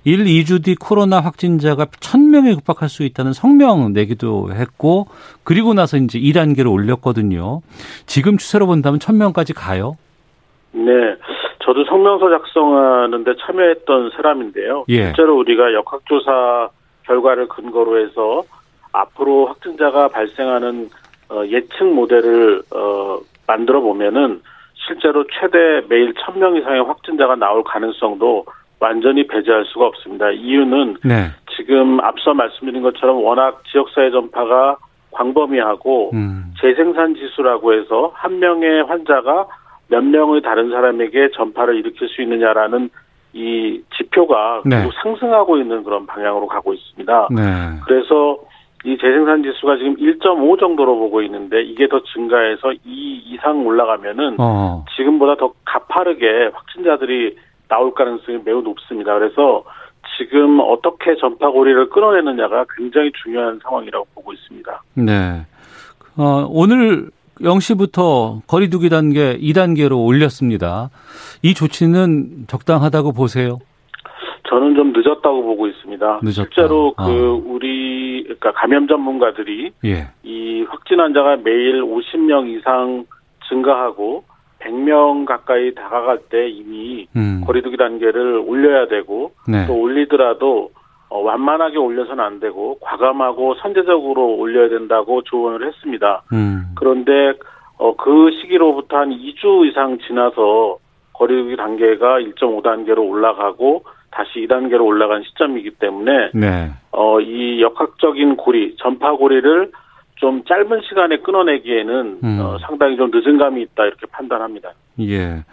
1, 0.03 0.25
2주 0.25 0.63
뒤 0.63 0.75
코로나 0.75 1.19
확진자가 1.19 1.85
1000명에 1.85 2.51
육박할 2.51 2.89
수 2.89 3.01
있다는 3.01 3.33
성명 3.33 3.91
내기도 3.91 4.53
했고 4.53 5.07
그리고 5.43 5.73
나서 5.73 5.97
이제 5.97 6.19
2단계로 6.19 6.71
올렸거든요. 6.71 7.61
지금 8.05 8.37
추세로 8.37 8.67
본다면 8.67 8.99
1000명까지 8.99 9.53
가요? 9.55 9.97
네. 10.71 10.91
저도 11.65 11.85
성명서 11.85 12.29
작성하는데 12.29 13.31
참여했던 13.47 14.11
사람인데요. 14.15 14.85
예. 14.89 15.05
실제로 15.05 15.37
우리가 15.39 15.73
역학조사 15.73 16.69
결과를 17.07 17.47
근거로 17.47 17.99
해서 18.05 18.43
앞으로 18.91 19.47
확진자가 19.47 20.09
발생하는 20.09 20.89
어, 21.29 21.43
예측 21.47 21.85
모델을 21.85 22.61
어, 22.73 23.19
만들어 23.47 23.81
보면은 23.81 24.41
실제로 24.75 25.25
최대 25.27 25.85
매일 25.87 26.13
1000명 26.13 26.59
이상의 26.59 26.83
확진자가 26.83 27.35
나올 27.35 27.63
가능성도 27.63 28.45
완전히 28.79 29.25
배제할 29.27 29.65
수가 29.65 29.85
없습니다. 29.85 30.29
이유는 30.31 30.97
네. 31.05 31.29
지금 31.55 31.99
앞서 32.01 32.33
말씀드린 32.33 32.81
것처럼 32.81 33.23
워낙 33.23 33.63
지역사회 33.71 34.11
전파가 34.11 34.77
광범위하고 35.11 36.11
음. 36.13 36.53
재생산 36.59 37.15
지수라고 37.15 37.73
해서 37.73 38.11
한 38.13 38.39
명의 38.39 38.83
환자가 38.83 39.47
몇 39.87 40.03
명의 40.03 40.41
다른 40.41 40.69
사람에게 40.69 41.31
전파를 41.31 41.77
일으킬 41.77 42.09
수 42.09 42.21
있느냐라는 42.21 42.89
이 43.33 43.81
지표가 43.95 44.63
네. 44.65 44.77
계속 44.77 44.93
상승하고 45.01 45.57
있는 45.57 45.83
그런 45.83 46.05
방향으로 46.05 46.47
가고 46.47 46.73
있습니다. 46.73 47.29
네. 47.31 47.41
그래서 47.85 48.39
이 48.85 48.97
재생산 48.97 49.43
지수가 49.43 49.77
지금 49.77 49.95
1.5 49.95 50.59
정도로 50.59 50.97
보고 50.97 51.21
있는데 51.21 51.61
이게 51.63 51.87
더 51.87 52.01
증가해서 52.03 52.73
2 52.83 53.33
이상 53.33 53.65
올라가면은 53.65 54.35
어. 54.39 54.83
지금보다 54.97 55.35
더 55.35 55.53
가파르게 55.65 56.51
확진자들이 56.53 57.37
나올 57.69 57.93
가능성이 57.93 58.39
매우 58.43 58.61
높습니다. 58.61 59.17
그래서 59.17 59.63
지금 60.17 60.59
어떻게 60.59 61.15
전파고리를 61.15 61.89
끊어내느냐가 61.89 62.65
굉장히 62.77 63.11
중요한 63.23 63.59
상황이라고 63.63 64.05
보고 64.13 64.33
있습니다. 64.33 64.83
네. 64.95 65.45
어, 66.17 66.45
오늘 66.49 67.09
0시부터 67.39 68.45
거리두기 68.47 68.89
단계 68.89 69.37
2단계로 69.37 70.05
올렸습니다. 70.05 70.89
이 71.41 71.53
조치는 71.53 72.45
적당하다고 72.47 73.13
보세요? 73.13 73.57
저는 74.53 74.75
좀 74.75 74.93
늦었다고 74.95 75.41
보고 75.41 75.67
있습니다. 75.67 76.19
늦었다. 76.21 76.31
실제로 76.31 76.93
어. 76.95 77.05
그 77.05 77.41
우리 77.45 78.21
그러니까 78.23 78.51
감염 78.51 78.87
전문가들이 78.87 79.71
예. 79.85 80.07
이 80.21 80.63
확진 80.69 80.99
환자가 80.99 81.37
매일 81.43 81.81
50명 81.81 82.47
이상 82.55 83.05
증가하고 83.49 84.23
100명 84.59 85.25
가까이 85.25 85.73
다가갈 85.73 86.19
때 86.29 86.47
이미 86.49 87.07
음. 87.15 87.41
거리두기 87.45 87.77
단계를 87.77 88.43
올려야 88.45 88.87
되고 88.87 89.31
네. 89.47 89.65
또 89.65 89.73
올리더라도 89.73 90.69
어, 91.09 91.19
완만하게 91.21 91.77
올려서는 91.77 92.23
안 92.23 92.39
되고 92.39 92.77
과감하고 92.79 93.55
선제적으로 93.55 94.35
올려야 94.35 94.69
된다고 94.69 95.23
조언을 95.23 95.67
했습니다. 95.67 96.23
음. 96.31 96.67
그런데 96.75 97.33
어, 97.77 97.95
그 97.95 98.29
시기로부터 98.39 98.97
한 98.97 99.09
2주 99.09 99.67
이상 99.67 99.97
지나서 99.97 100.77
거리두기 101.13 101.55
단계가 101.55 102.19
1.5단계로 102.19 102.99
올라가고 102.99 103.83
다시 104.13 104.45
2단계로 104.47 104.85
올라간 104.85 105.23
시점이기 105.23 105.71
때문에 105.71 106.31
네. 106.33 106.71
어, 106.91 107.19
이 107.19 107.61
역학적인 107.61 108.37
고리, 108.37 108.75
전파 108.77 109.11
고리를 109.13 109.71
좀 110.15 110.43
짧은 110.45 110.81
시간에 110.87 111.17
끊어내기에는 111.17 112.19
음. 112.23 112.39
어, 112.39 112.57
상당히 112.59 112.95
좀 112.95 113.09
늦은 113.11 113.37
감이 113.37 113.61
있다 113.63 113.85
이렇게 113.85 114.05
판단합니다. 114.11 114.71
예. 115.01 115.43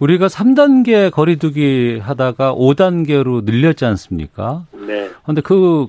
우리가 0.00 0.26
3단계 0.26 1.10
거리두기 1.10 2.00
하다가 2.02 2.54
5단계로 2.54 3.44
늘렸지 3.44 3.84
않습니까? 3.84 4.64
네. 4.72 5.08
그런데 5.22 5.40
그 5.42 5.86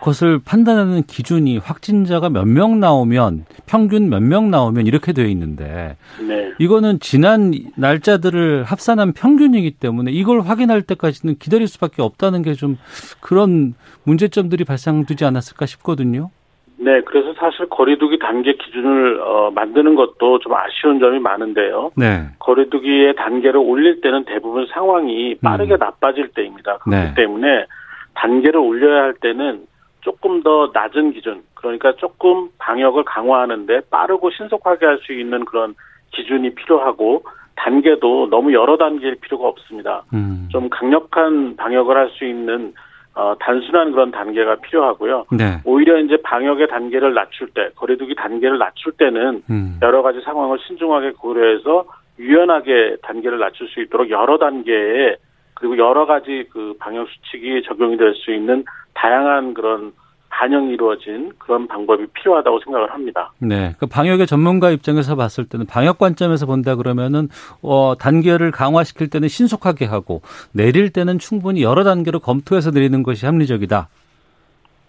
것을 0.00 0.40
판단하는 0.44 1.02
기준이 1.02 1.58
확진자가 1.58 2.28
몇 2.30 2.46
명 2.46 2.80
나오면 2.80 3.44
평균 3.66 4.08
몇 4.08 4.22
명 4.22 4.50
나오면 4.50 4.86
이렇게 4.86 5.12
되어 5.12 5.26
있는데 5.26 5.96
네. 6.26 6.52
이거는 6.58 7.00
지난 7.00 7.52
날짜들을 7.76 8.64
합산한 8.64 9.12
평균이기 9.12 9.72
때문에 9.72 10.10
이걸 10.10 10.40
확인할 10.40 10.82
때까지는 10.82 11.36
기다릴 11.38 11.66
수밖에 11.68 12.02
없다는 12.02 12.42
게 12.42 12.54
좀 12.54 12.76
그런 13.20 13.74
문제점들이 14.04 14.64
발생되지 14.64 15.24
않았을까 15.24 15.64
싶거든요. 15.66 16.30
네, 16.78 17.00
그래서 17.02 17.32
사실 17.38 17.68
거리두기 17.68 18.18
단계 18.18 18.54
기준을 18.54 19.20
어, 19.20 19.50
만드는 19.54 19.94
것도 19.94 20.38
좀 20.40 20.52
아쉬운 20.54 20.98
점이 20.98 21.18
많은데요. 21.20 21.92
네. 21.96 22.24
거리두기의 22.38 23.14
단계를 23.16 23.58
올릴 23.58 24.00
때는 24.00 24.24
대부분 24.24 24.66
상황이 24.72 25.36
빠르게 25.36 25.74
음. 25.74 25.78
나빠질 25.78 26.28
때입니다. 26.28 26.78
그렇기 26.78 26.90
네. 27.08 27.14
때문에 27.14 27.66
단계를 28.14 28.58
올려야 28.60 29.02
할 29.04 29.14
때는 29.14 29.66
조금 30.00 30.42
더 30.42 30.70
낮은 30.72 31.12
기준, 31.12 31.42
그러니까 31.54 31.92
조금 31.96 32.48
방역을 32.58 33.04
강화하는데 33.04 33.82
빠르고 33.90 34.30
신속하게 34.30 34.86
할 34.86 34.98
수 34.98 35.12
있는 35.12 35.44
그런 35.44 35.74
기준이 36.12 36.54
필요하고 36.54 37.22
단계도 37.56 38.30
너무 38.30 38.52
여러 38.52 38.76
단계일 38.76 39.16
필요가 39.16 39.46
없습니다. 39.48 40.04
음. 40.12 40.48
좀 40.50 40.68
강력한 40.70 41.56
방역을 41.56 41.96
할 41.96 42.08
수 42.10 42.24
있는 42.24 42.72
어, 43.14 43.34
단순한 43.40 43.90
그런 43.92 44.10
단계가 44.12 44.56
필요하고요. 44.56 45.26
네. 45.32 45.58
오히려 45.64 45.98
이제 45.98 46.16
방역의 46.22 46.68
단계를 46.68 47.12
낮출 47.12 47.48
때, 47.48 47.68
거리두기 47.74 48.14
단계를 48.14 48.56
낮출 48.58 48.92
때는 48.92 49.42
음. 49.50 49.78
여러 49.82 50.02
가지 50.02 50.20
상황을 50.20 50.58
신중하게 50.66 51.12
고려해서 51.18 51.84
유연하게 52.20 52.98
단계를 53.02 53.38
낮출 53.38 53.68
수 53.68 53.80
있도록 53.82 54.10
여러 54.10 54.38
단계에 54.38 55.16
그리고 55.54 55.76
여러 55.76 56.06
가지 56.06 56.46
그 56.52 56.74
방역 56.78 57.08
수칙이 57.08 57.62
적용이 57.64 57.96
될 57.96 58.14
수 58.14 58.32
있는 58.32 58.64
다양한 59.00 59.54
그런 59.54 59.92
반영이 60.28 60.72
이루어진 60.72 61.32
그런 61.38 61.66
방법이 61.66 62.06
필요하다고 62.12 62.60
생각을 62.60 62.92
합니다. 62.92 63.32
네. 63.38 63.74
그 63.78 63.86
방역의 63.86 64.26
전문가 64.26 64.70
입장에서 64.70 65.16
봤을 65.16 65.44
때는 65.46 65.66
방역 65.66 65.98
관점에서 65.98 66.46
본다 66.46 66.76
그러면은 66.76 67.28
어 67.62 67.94
단계를 67.98 68.50
강화시킬 68.50 69.10
때는 69.10 69.28
신속하게 69.28 69.86
하고 69.86 70.22
내릴 70.52 70.92
때는 70.92 71.18
충분히 71.18 71.62
여러 71.62 71.82
단계로 71.82 72.20
검토해서 72.20 72.70
내리는 72.70 73.02
것이 73.02 73.26
합리적이다. 73.26 73.88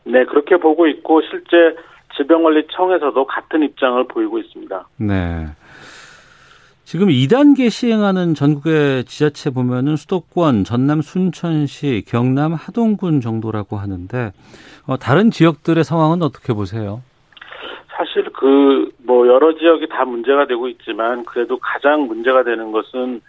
네, 0.03 0.25
그렇게 0.25 0.57
보고 0.57 0.87
있고 0.87 1.21
실제 1.21 1.75
질병관리청에서도 2.15 3.25
같은 3.25 3.63
입장을 3.63 4.03
보이고 4.07 4.37
있습니다. 4.39 4.87
네. 4.97 5.47
지금 6.91 7.07
2단계 7.07 7.69
시행하는 7.69 8.35
전국의 8.35 9.05
지자체 9.05 9.49
보면은 9.49 9.95
수도권, 9.95 10.65
전남 10.65 10.99
순천시, 11.01 12.03
경남 12.05 12.51
하동군 12.53 13.21
정도라고 13.21 13.77
하는데 13.77 14.33
어, 14.87 14.97
다른 14.97 15.31
지역들의 15.31 15.85
상황은 15.85 16.21
어떻게 16.21 16.51
보세요? 16.51 17.01
사실 17.95 18.25
그 18.33 18.91
뭐 19.11 19.27
여러 19.27 19.53
지역이 19.53 19.89
다 19.89 20.05
문제가 20.05 20.45
되고 20.45 20.69
있지만 20.69 21.25
그래도 21.25 21.57
가장 21.59 22.07
문제가 22.07 22.43
되는 22.43 22.71
것은 22.71 23.19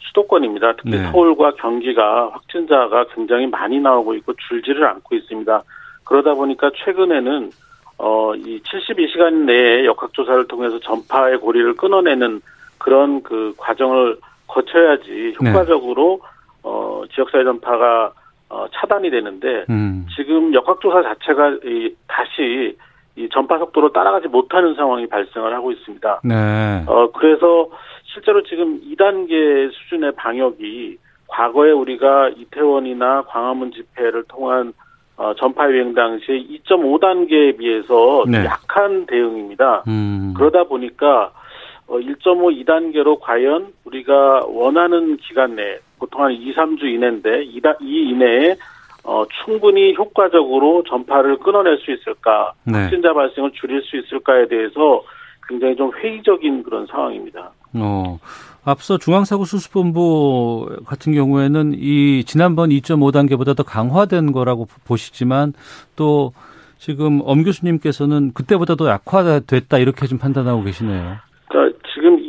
수도권입니다. 0.00 0.74
특히 0.76 0.90
네. 0.90 1.10
서울과 1.12 1.52
경기가 1.52 2.30
확진자가 2.32 3.06
굉장히 3.14 3.46
많이 3.46 3.78
나오고 3.78 4.14
있고 4.14 4.34
줄지를 4.48 4.84
않고 4.84 5.14
있습니다. 5.14 5.62
그러다 6.04 6.34
보니까 6.34 6.70
최근에는 6.74 7.50
어, 7.98 8.34
이 8.34 8.60
72시간 8.62 9.44
내에 9.44 9.84
역학조사를 9.84 10.48
통해서 10.48 10.80
전파의 10.80 11.38
고리를 11.38 11.74
끊어내는 11.74 12.40
그런 12.78 13.22
그 13.22 13.54
과정을 13.56 14.18
거쳐야지 14.46 15.34
네. 15.40 15.50
효과적으로 15.50 16.20
네. 16.22 16.28
어, 16.62 17.02
지역사회 17.14 17.44
전파가 17.44 18.12
어, 18.50 18.66
차단이 18.72 19.10
되는데 19.10 19.66
음. 19.68 20.06
지금 20.16 20.54
역학조사 20.54 21.02
자체가 21.02 21.58
이, 21.64 21.94
다시 22.06 22.76
이 23.16 23.28
전파 23.32 23.58
속도로 23.58 23.92
따라가지 23.92 24.28
못하는 24.28 24.74
상황이 24.74 25.06
발생을 25.06 25.52
하고 25.54 25.72
있습니다. 25.72 26.20
네. 26.24 26.84
어, 26.86 27.10
그래서 27.12 27.68
실제로 28.04 28.42
지금 28.44 28.80
2단계 28.80 29.70
수준의 29.72 30.12
방역이 30.12 30.98
과거에 31.26 31.72
우리가 31.72 32.30
이태원이나 32.30 33.22
광화문 33.22 33.72
집회를 33.72 34.24
통한 34.28 34.72
어, 35.16 35.34
전파 35.34 35.68
유행 35.68 35.94
당시에 35.94 36.38
2.5단계에 36.38 37.58
비해서 37.58 38.24
네. 38.28 38.44
약한 38.44 39.04
대응입니다. 39.06 39.82
음. 39.88 40.32
그러다 40.36 40.64
보니까 40.64 41.32
어, 41.88 41.98
1.5, 41.98 42.64
2단계로 42.64 43.18
과연 43.20 43.72
우리가 43.84 44.42
원하는 44.46 45.16
기간 45.16 45.56
내에 45.56 45.78
보통 45.98 46.22
한 46.22 46.32
2, 46.32 46.54
3주 46.54 46.84
이내인데 46.84 47.44
이, 47.44 47.60
이 47.80 48.10
이내에 48.10 48.56
어, 49.04 49.24
충분히 49.44 49.94
효과적으로 49.94 50.82
전파를 50.86 51.38
끊어낼 51.38 51.78
수 51.78 51.90
있을까, 51.92 52.52
네. 52.64 52.78
확진자 52.78 53.14
발생을 53.14 53.52
줄일 53.52 53.82
수 53.82 53.96
있을까에 53.96 54.46
대해서 54.48 55.02
굉장히 55.48 55.74
좀 55.76 55.90
회의적인 55.96 56.62
그런 56.62 56.86
상황입니다. 56.86 57.50
어, 57.72 58.18
앞서 58.64 58.98
중앙사고수습본부 58.98 60.82
같은 60.84 61.14
경우에는 61.14 61.72
이 61.74 62.22
지난번 62.24 62.68
2.5단계보다 62.68 63.56
더 63.56 63.62
강화된 63.62 64.32
거라고 64.32 64.66
보시지만 64.86 65.54
또 65.96 66.32
지금 66.76 67.22
엄 67.24 67.44
교수님께서는 67.44 68.32
그때보다도 68.34 68.88
약화됐다 68.88 69.78
이렇게 69.78 70.06
좀 70.06 70.18
판단하고 70.18 70.62
계시네요. 70.64 71.16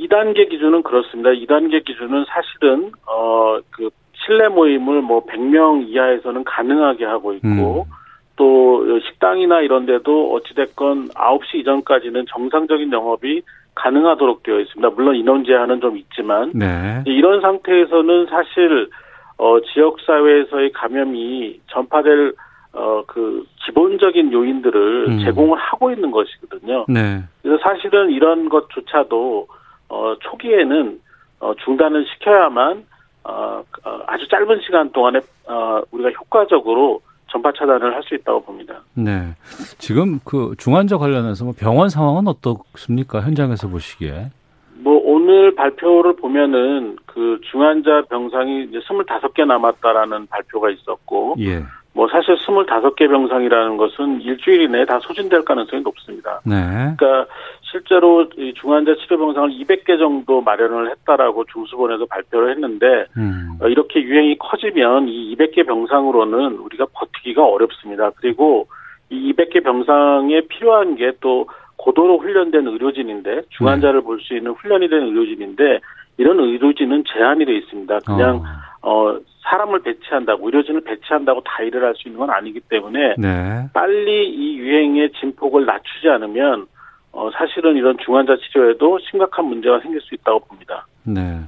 그러니까 0.09 0.33
지금 0.33 0.33
2단계 0.33 0.49
기준은 0.49 0.83
그렇습니다. 0.83 1.29
2단계 1.29 1.85
기준은 1.85 2.25
사실은 2.27 2.91
어 3.05 3.59
그 3.71 3.89
실내 4.25 4.47
모임을 4.47 5.01
뭐 5.01 5.25
100명 5.25 5.87
이하에서는 5.87 6.43
가능하게 6.43 7.05
하고 7.05 7.33
있고 7.33 7.47
음. 7.47 7.93
또 8.35 8.99
식당이나 8.99 9.61
이런 9.61 9.85
데도 9.85 10.33
어찌 10.33 10.53
됐건 10.53 11.09
9시 11.09 11.55
이전까지는 11.55 12.25
정상적인 12.29 12.91
영업이 12.91 13.41
가능하도록 13.75 14.43
되어 14.43 14.59
있습니다. 14.59 14.89
물론 14.91 15.15
인원 15.15 15.43
제한은 15.45 15.81
좀 15.81 15.97
있지만 15.97 16.51
네. 16.53 17.01
이런 17.05 17.41
상태에서는 17.41 18.27
사실 18.27 18.89
어 19.37 19.59
지역 19.61 19.99
사회에서의 20.01 20.71
감염이 20.73 21.59
전파될 21.67 22.33
어, 22.71 23.03
그, 23.07 23.43
기본적인 23.65 24.31
요인들을 24.31 25.07
음. 25.07 25.19
제공을 25.25 25.57
하고 25.57 25.91
있는 25.91 26.11
것이거든요. 26.11 26.85
네. 26.87 27.23
그래서 27.41 27.59
사실은 27.63 28.11
이런 28.11 28.47
것조차도, 28.47 29.47
어, 29.89 30.15
초기에는, 30.19 30.99
어, 31.39 31.53
중단을 31.63 32.05
시켜야만, 32.13 32.85
어, 33.23 33.63
어, 33.83 33.99
아주 34.07 34.27
짧은 34.27 34.61
시간 34.65 34.91
동안에, 34.91 35.19
어, 35.47 35.81
우리가 35.91 36.09
효과적으로 36.11 37.01
전파 37.31 37.51
차단을 37.51 37.93
할 37.93 38.01
수 38.03 38.15
있다고 38.15 38.41
봅니다. 38.43 38.81
네. 38.95 39.35
지금 39.77 40.19
그 40.23 40.55
중환자 40.57 40.97
관련해서 40.97 41.45
뭐 41.45 41.53
병원 41.57 41.89
상황은 41.89 42.27
어떻습니까? 42.27 43.21
현장에서 43.21 43.67
보시기에. 43.67 44.31
뭐 44.77 44.99
오늘 45.03 45.53
발표를 45.53 46.15
보면은 46.15 46.97
그 47.05 47.39
중환자 47.51 48.03
병상이 48.09 48.63
이제 48.63 48.79
25개 48.79 49.45
남았다라는 49.45 50.25
발표가 50.27 50.69
있었고 50.71 51.35
예. 51.39 51.63
뭐 51.93 52.07
사실 52.07 52.35
25개 52.35 53.09
병상이라는 53.09 53.77
것은 53.77 54.21
일주일 54.21 54.61
이내에 54.61 54.85
다 54.85 54.99
소진될 54.99 55.43
가능성이 55.43 55.81
높습니다. 55.81 56.39
네. 56.45 56.55
그러니까 56.97 57.25
실제로 57.61 58.25
이 58.37 58.53
중환자 58.53 58.95
치료 58.95 59.17
병상을 59.17 59.49
200개 59.49 59.97
정도 59.97 60.41
마련을 60.41 60.91
했다라고 60.91 61.45
중수본에서 61.45 62.05
발표를 62.05 62.51
했는데 62.51 63.05
음. 63.17 63.57
어, 63.61 63.67
이렇게 63.67 64.01
유행이 64.01 64.37
커지면 64.37 65.07
이 65.07 65.35
200개 65.35 65.65
병상으로는 65.65 66.57
우리가 66.57 66.85
버티기가 66.93 67.43
어렵습니다. 67.43 68.11
그리고 68.17 68.67
이 69.09 69.33
200개 69.33 69.63
병상에 69.63 70.41
필요한 70.47 70.95
게 70.95 71.11
또 71.21 71.47
고도로 71.79 72.19
훈련된 72.19 72.67
의료진인데 72.67 73.43
중환자를 73.49 74.01
네. 74.01 74.05
볼수 74.05 74.35
있는 74.35 74.51
훈련이 74.51 74.89
된 74.89 75.03
의료진인데 75.03 75.79
이런 76.17 76.39
의료진은 76.39 77.05
제한이 77.07 77.45
돼 77.45 77.55
있습니다. 77.57 77.99
그냥 77.99 78.37
어, 78.37 78.43
어 78.81 79.17
사람을 79.43 79.81
배치한다고 79.81 80.45
의료진을 80.47 80.81
배치한다고 80.81 81.41
다 81.41 81.63
일을 81.63 81.83
할 81.83 81.93
수 81.95 82.07
있는 82.07 82.19
건 82.19 82.29
아니기 82.29 82.59
때문에 82.61 83.15
네. 83.17 83.67
빨리 83.73 84.29
이 84.29 84.57
유행의 84.57 85.11
진폭을 85.19 85.65
낮추지 85.65 86.07
않으면 86.09 86.67
어, 87.11 87.29
사실은 87.31 87.75
이런 87.75 87.97
중환자 88.05 88.37
치료에도 88.37 88.99
심각한 89.09 89.45
문제가 89.45 89.79
생길 89.79 89.99
수 90.01 90.13
있다고 90.15 90.39
봅니다. 90.41 90.85
네. 91.03 91.39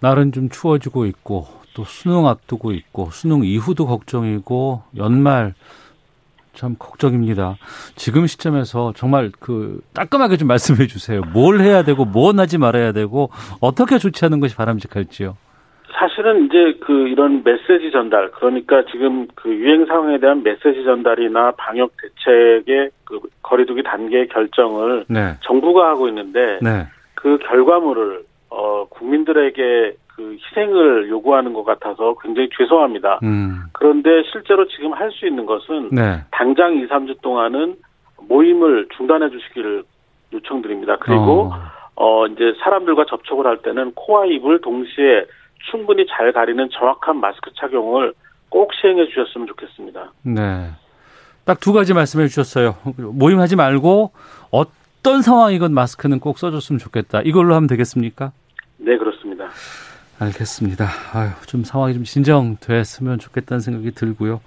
날은 0.00 0.32
좀 0.32 0.48
추워지고 0.50 1.06
있고 1.06 1.46
또 1.74 1.84
수능 1.84 2.26
앞두고 2.26 2.72
있고 2.72 3.08
수능 3.10 3.42
이후도 3.44 3.86
걱정이고 3.86 4.82
연말 4.98 5.54
참 6.52 6.76
걱정입니다. 6.78 7.56
지금 7.96 8.26
시점에서 8.26 8.92
정말 8.94 9.32
그 9.40 9.80
따끔하게 9.94 10.36
좀 10.36 10.46
말씀해 10.48 10.86
주세요. 10.86 11.22
뭘 11.32 11.60
해야 11.60 11.82
되고 11.82 12.04
뭘 12.04 12.38
하지 12.38 12.58
말아야 12.58 12.92
되고 12.92 13.30
어떻게 13.60 13.98
조치하는 13.98 14.38
것이 14.40 14.54
바람직할지요. 14.54 15.36
사실은 15.94 16.46
이제 16.46 16.76
그 16.80 17.08
이런 17.08 17.42
메시지 17.44 17.90
전달 17.92 18.30
그러니까 18.32 18.84
지금 18.90 19.28
그 19.34 19.48
유행 19.54 19.86
상황에 19.86 20.18
대한 20.18 20.42
메시지 20.42 20.84
전달이나 20.84 21.52
방역 21.52 21.92
대책의 22.00 22.90
그 23.04 23.20
거리두기 23.42 23.82
단계 23.84 24.26
결정을 24.26 25.04
네. 25.08 25.34
정부가 25.42 25.88
하고 25.88 26.08
있는데 26.08 26.58
네. 26.60 26.86
그 27.14 27.38
결과물을 27.38 28.24
어 28.50 28.86
국민들에게 28.90 29.94
그 30.16 30.36
희생을 30.40 31.08
요구하는 31.08 31.52
것 31.52 31.64
같아서 31.64 32.14
굉장히 32.20 32.48
죄송합니다. 32.56 33.20
음. 33.22 33.62
그런데 33.72 34.22
실제로 34.32 34.66
지금 34.68 34.92
할 34.92 35.10
수 35.12 35.26
있는 35.26 35.46
것은 35.46 35.90
네. 35.90 36.22
당장 36.32 36.76
2, 36.76 36.86
3주 36.88 37.20
동안은 37.20 37.76
모임을 38.28 38.88
중단해 38.96 39.30
주시기를 39.30 39.84
요청드립니다. 40.32 40.96
그리고 41.00 41.52
어. 41.52 41.60
어 41.96 42.26
이제 42.26 42.54
사람들과 42.60 43.04
접촉을 43.08 43.46
할 43.46 43.58
때는 43.58 43.92
코와 43.94 44.26
입을 44.26 44.60
동시에 44.60 45.26
충분히 45.70 46.06
잘 46.06 46.32
가리는 46.32 46.68
정확한 46.70 47.20
마스크 47.20 47.50
착용을 47.54 48.14
꼭 48.48 48.72
시행해 48.74 49.06
주셨으면 49.08 49.46
좋겠습니다. 49.48 50.12
네. 50.22 50.70
딱 51.44 51.60
두 51.60 51.72
가지 51.72 51.92
말씀해 51.92 52.28
주셨어요. 52.28 52.76
모임하지 52.96 53.56
말고 53.56 54.12
어떤 54.50 55.22
상황이건 55.22 55.74
마스크는 55.74 56.20
꼭 56.20 56.38
써줬으면 56.38 56.78
좋겠다. 56.78 57.20
이걸로 57.22 57.54
하면 57.54 57.66
되겠습니까? 57.66 58.32
네, 58.78 58.96
그렇습니다. 58.96 59.48
알겠습니다. 60.18 60.86
아유, 61.12 61.30
좀 61.46 61.64
상황이 61.64 61.92
좀 61.94 62.04
진정됐으면 62.04 63.18
좋겠다는 63.18 63.60
생각이 63.60 63.90
들고요. 63.92 64.40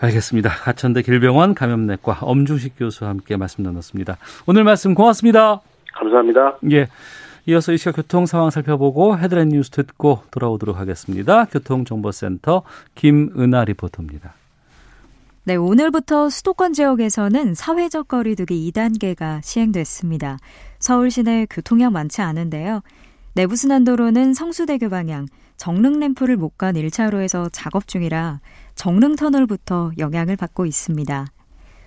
알겠습니다. 0.00 0.50
가천대 0.50 1.02
길병원 1.02 1.54
감염내과 1.54 2.18
엄중식 2.22 2.78
교수와 2.78 3.10
함께 3.10 3.36
말씀 3.36 3.64
나눴습니다. 3.64 4.16
오늘 4.46 4.64
말씀 4.64 4.94
고맙습니다. 4.94 5.60
감사합니다. 5.94 6.58
예. 6.70 6.86
이어서 7.48 7.72
이 7.72 7.78
시각 7.78 7.96
교통 7.96 8.26
상황 8.26 8.50
살펴보고 8.50 9.16
헤드라인 9.18 9.48
뉴스 9.48 9.70
듣고 9.70 10.20
돌아오도록 10.30 10.76
하겠습니다. 10.76 11.46
교통정보센터 11.46 12.62
김은아 12.94 13.64
리포터입니다. 13.64 14.34
네, 15.44 15.56
오늘부터 15.56 16.28
수도권 16.28 16.74
지역에서는 16.74 17.54
사회적 17.54 18.08
거리두기 18.08 18.70
2단계가 18.70 19.42
시행됐습니다. 19.42 20.36
서울 20.78 21.10
시내 21.10 21.46
교통량 21.48 21.90
많지 21.94 22.20
않은데요. 22.20 22.82
내부순환도로는 23.32 24.34
성수대교 24.34 24.90
방향 24.90 25.26
정릉램프를 25.56 26.36
못 26.36 26.58
간 26.58 26.74
1차로에서 26.74 27.48
작업 27.50 27.88
중이라 27.88 28.40
정릉터널부터 28.74 29.92
영향을 29.96 30.36
받고 30.36 30.66
있습니다. 30.66 31.26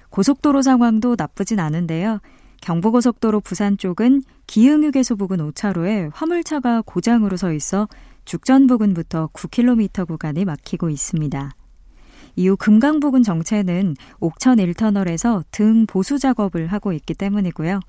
고속도로 0.09 0.63
상황도 0.63 1.15
나쁘진 1.19 1.59
않은데요. 1.59 2.19
경부고속도로 2.61 3.41
부산 3.41 3.77
쪽은 3.77 4.23
기흥휴게소 4.47 5.15
부근 5.17 5.37
5차로에 5.37 6.11
화물차가 6.13 6.83
고장으로 6.85 7.37
서 7.37 7.51
있어 7.53 7.87
죽전 8.25 8.67
부근부터 8.67 9.29
9km 9.33 10.07
구간이 10.07 10.45
막히고 10.45 10.89
있습니다. 10.89 11.51
이후 12.35 12.55
금강 12.55 12.99
부근 12.99 13.23
정체는 13.23 13.95
옥천 14.19 14.57
1터널에서 14.57 15.43
등 15.51 15.85
보수 15.85 16.17
작업을 16.17 16.67
하고 16.67 16.93
있기 16.93 17.13
때문이고요. 17.13 17.79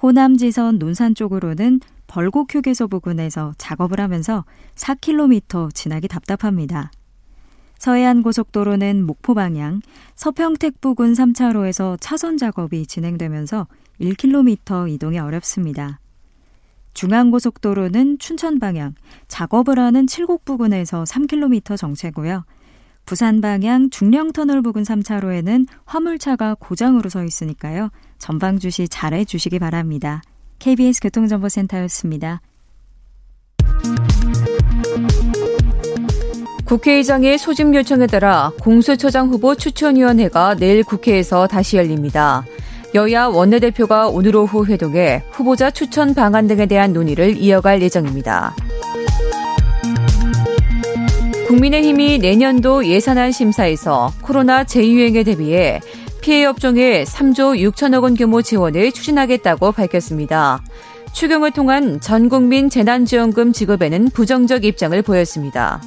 호남 0.00 0.36
지선 0.36 0.78
논산 0.78 1.14
쪽으로는 1.14 1.80
벌곡 2.06 2.54
휴게소 2.54 2.88
부근에서 2.88 3.54
작업을 3.56 4.00
하면서 4.00 4.44
4km 4.74 5.74
지나기 5.74 6.08
답답합니다. 6.08 6.90
서해안 7.78 8.22
고속도로는 8.22 9.04
목포 9.04 9.34
방향 9.34 9.80
서평택 10.14 10.80
부근 10.80 11.12
3차로에서 11.14 11.96
차선 12.00 12.36
작업이 12.36 12.86
진행되면서 12.86 13.66
1km 14.00 14.90
이동이 14.90 15.18
어렵습니다. 15.18 16.00
중앙고속도로는 16.94 18.18
춘천 18.18 18.58
방향 18.58 18.94
작업을 19.28 19.78
하는 19.78 20.06
칠곡 20.06 20.44
부근에서 20.44 21.04
3km 21.04 21.76
정체고요. 21.76 22.44
부산 23.06 23.40
방향 23.40 23.90
중령터널 23.90 24.62
부근 24.62 24.82
3차로에는 24.82 25.66
화물차가 25.84 26.56
고장으로 26.58 27.10
서 27.10 27.22
있으니까요. 27.24 27.90
전방 28.18 28.58
주시 28.58 28.88
잘해 28.88 29.24
주시기 29.24 29.58
바랍니다. 29.58 30.22
KBS 30.58 31.00
교통정보센터였습니다. 31.02 32.40
국회의장의 36.64 37.36
소집 37.38 37.74
요청에 37.74 38.06
따라 38.06 38.50
공수처장 38.60 39.28
후보 39.28 39.54
추천위원회가 39.54 40.56
내일 40.56 40.82
국회에서 40.82 41.46
다시 41.46 41.76
열립니다. 41.76 42.44
여야 42.94 43.26
원내대표가 43.26 44.06
오늘 44.06 44.36
오후 44.36 44.64
회동해 44.66 45.22
후보자 45.32 45.70
추천 45.72 46.14
방안 46.14 46.46
등에 46.46 46.66
대한 46.66 46.92
논의를 46.92 47.36
이어갈 47.36 47.82
예정입니다. 47.82 48.54
국민의힘이 51.48 52.18
내년도 52.18 52.86
예산안 52.86 53.32
심사에서 53.32 54.12
코로나 54.22 54.62
재유행에 54.62 55.24
대비해 55.24 55.80
피해 56.20 56.44
업종에 56.44 57.02
3조 57.04 57.70
6천억 57.72 58.04
원 58.04 58.14
규모 58.14 58.42
지원을 58.42 58.92
추진하겠다고 58.92 59.72
밝혔습니다. 59.72 60.62
추경을 61.12 61.50
통한 61.50 62.00
전 62.00 62.28
국민 62.28 62.70
재난지원금 62.70 63.52
지급에는 63.52 64.10
부정적 64.10 64.64
입장을 64.64 65.00
보였습니다. 65.02 65.80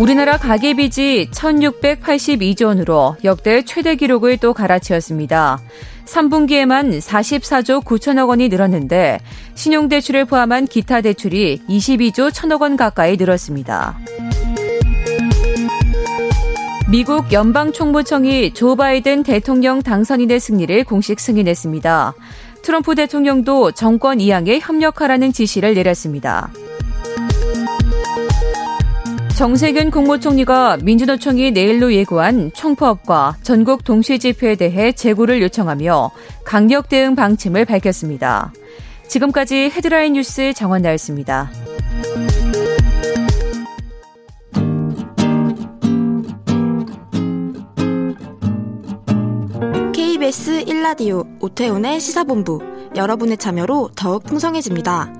우리나라 0.00 0.38
가계빚이 0.38 1.28
1682조 1.30 2.68
원으로 2.68 3.16
역대 3.22 3.62
최대 3.66 3.96
기록을 3.96 4.38
또 4.38 4.54
갈아치웠습니다. 4.54 5.60
3분기에만 6.06 7.02
44조 7.02 7.84
9천억 7.84 8.30
원이 8.30 8.48
늘었는데 8.48 9.20
신용대출을 9.56 10.24
포함한 10.24 10.68
기타 10.68 11.02
대출이 11.02 11.60
22조 11.68 12.30
1천억 12.30 12.62
원 12.62 12.78
가까이 12.78 13.18
늘었습니다. 13.18 13.98
미국 16.90 17.30
연방총무청이 17.30 18.54
조 18.54 18.76
바이든 18.76 19.22
대통령 19.22 19.82
당선인의 19.82 20.40
승리를 20.40 20.82
공식 20.84 21.20
승인했습니다. 21.20 22.14
트럼프 22.62 22.94
대통령도 22.94 23.72
정권 23.72 24.18
이양에 24.18 24.60
협력하라는 24.60 25.34
지시를 25.34 25.74
내렸습니다. 25.74 26.50
정세균 29.40 29.90
국무총리가 29.90 30.76
민주노총이 30.82 31.52
내일로 31.52 31.94
예고한 31.94 32.52
총파업과 32.52 33.38
전국 33.42 33.84
동시 33.84 34.18
집회에 34.18 34.54
대해 34.54 34.92
재고를 34.92 35.40
요청하며 35.40 36.10
강력 36.44 36.90
대응 36.90 37.14
방침을 37.14 37.64
밝혔습니다. 37.64 38.52
지금까지 39.08 39.70
헤드라인 39.74 40.12
뉴스 40.12 40.52
정원 40.52 40.82
나였습니다. 40.82 41.50
KBS 49.94 50.66
1라디오 50.66 51.26
오태훈의 51.40 51.98
시사본부 51.98 52.60
여러분의 52.94 53.38
참여로 53.38 53.88
더욱 53.96 54.22
풍성해집니다. 54.24 55.19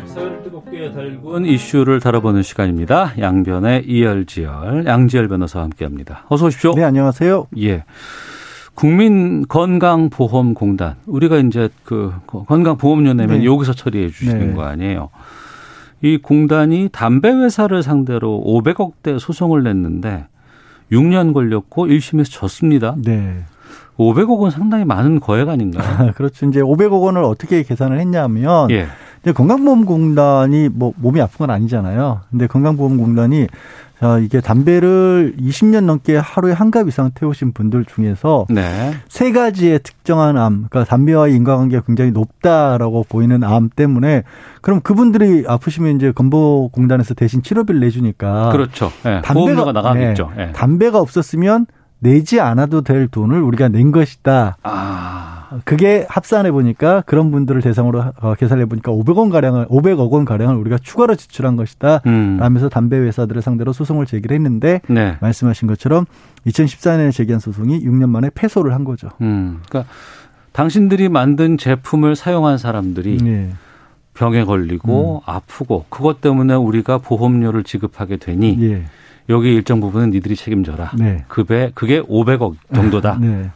뜨겁게 0.00 0.90
달군 0.92 1.44
이슈를 1.44 2.00
다뤄보는 2.00 2.42
시간입니다. 2.42 3.12
양변의 3.18 3.84
이열지열, 3.86 4.86
양지열 4.86 5.28
변호사와 5.28 5.64
함께합니다. 5.64 6.24
어서 6.28 6.46
오십시오. 6.46 6.72
네, 6.74 6.84
안녕하세요. 6.84 7.48
예. 7.58 7.84
국민건강보험공단 8.74 10.94
우리가 11.06 11.36
이제 11.36 11.68
그 11.84 12.14
건강보험료 12.26 13.12
내면 13.12 13.40
네. 13.40 13.44
여기서 13.44 13.74
처리해 13.74 14.08
주시는 14.08 14.48
네. 14.48 14.54
거 14.54 14.62
아니에요. 14.62 15.10
이 16.00 16.16
공단이 16.16 16.88
담배 16.90 17.30
회사를 17.30 17.82
상대로 17.82 18.42
500억대 18.46 19.18
소송을 19.18 19.62
냈는데 19.62 20.24
6년 20.90 21.34
걸렸고 21.34 21.86
1심에서 21.86 22.30
졌습니다. 22.30 22.94
네. 22.98 23.44
500억 23.98 24.38
원 24.38 24.50
상당히 24.50 24.86
많은 24.86 25.20
거액 25.20 25.50
아닌가요? 25.50 26.12
그렇죠. 26.16 26.46
이제 26.46 26.60
500억 26.60 27.02
원을 27.02 27.22
어떻게 27.24 27.62
계산을 27.62 28.00
했냐면 28.00 28.70
예. 28.70 28.86
이제 29.22 29.32
건강보험공단이 29.32 30.70
뭐 30.72 30.92
몸이 30.96 31.20
아픈 31.20 31.38
건 31.38 31.50
아니잖아요. 31.50 32.20
근데 32.30 32.46
건강보험공단이 32.46 33.46
자, 34.00 34.18
이게 34.18 34.40
담배를 34.40 35.36
20년 35.38 35.84
넘게 35.84 36.16
하루에 36.16 36.52
한 36.52 36.72
갑 36.72 36.88
이상 36.88 37.12
태우신 37.14 37.52
분들 37.52 37.84
중에서 37.84 38.46
네. 38.50 38.94
세 39.08 39.30
가지의 39.30 39.78
특정한 39.84 40.36
암, 40.38 40.66
그러니까 40.68 40.84
담배와의 40.90 41.34
인과관계가 41.36 41.84
굉장히 41.86 42.10
높다라고 42.10 43.04
보이는 43.08 43.44
암 43.44 43.68
때문에 43.68 44.24
그럼 44.60 44.80
그분들이 44.80 45.44
아프시면 45.46 45.96
이제 45.96 46.10
건보공단에서 46.10 47.14
대신 47.14 47.42
치료비를 47.42 47.78
내주니까 47.80 48.50
그렇죠. 48.50 48.90
네. 49.04 49.20
담배가 49.22 49.70
나가겠죠. 49.70 50.30
네. 50.36 50.50
담배가 50.52 50.98
없었으면 50.98 51.66
내지 52.00 52.40
않아도 52.40 52.80
될 52.80 53.06
돈을 53.06 53.40
우리가 53.40 53.68
낸 53.68 53.92
것이다. 53.92 54.56
아. 54.64 55.31
그게 55.64 56.06
합산해 56.08 56.52
보니까 56.52 57.02
그런 57.06 57.30
분들을 57.30 57.60
대상으로 57.62 58.04
어, 58.20 58.34
계산해 58.34 58.66
보니까 58.66 58.92
500원 58.92 59.30
가량을 59.30 59.66
500억 59.66 60.10
원 60.10 60.24
가량을 60.24 60.56
우리가 60.56 60.78
추가로 60.78 61.14
지출한 61.14 61.56
것이다. 61.56 62.02
음. 62.06 62.38
라면서 62.40 62.68
담배 62.68 62.96
회사들을 62.98 63.42
상대로 63.42 63.72
소송을 63.72 64.06
제기를 64.06 64.34
했는데 64.34 64.80
네. 64.88 65.16
말씀하신 65.20 65.68
것처럼 65.68 66.06
2014년에 66.46 67.12
제기한 67.12 67.40
소송이 67.40 67.84
6년 67.84 68.08
만에 68.08 68.30
패소를 68.34 68.74
한 68.74 68.84
거죠. 68.84 69.10
음. 69.20 69.60
그러니까 69.68 69.92
당신들이 70.52 71.08
만든 71.08 71.56
제품을 71.58 72.16
사용한 72.16 72.58
사람들이 72.58 73.18
네. 73.18 73.50
병에 74.14 74.44
걸리고 74.44 75.22
음. 75.26 75.30
아프고 75.30 75.86
그것 75.88 76.20
때문에 76.20 76.54
우리가 76.54 76.98
보험료를 76.98 77.64
지급하게 77.64 78.18
되니 78.18 78.58
예. 78.62 78.84
여기 79.28 79.52
일정 79.54 79.80
부분은 79.80 80.10
니들이 80.10 80.36
책임져라. 80.36 80.92
네. 80.98 81.24
급에 81.28 81.70
그게 81.74 82.02
500억 82.02 82.56
정도다. 82.74 83.18
네. 83.20 83.50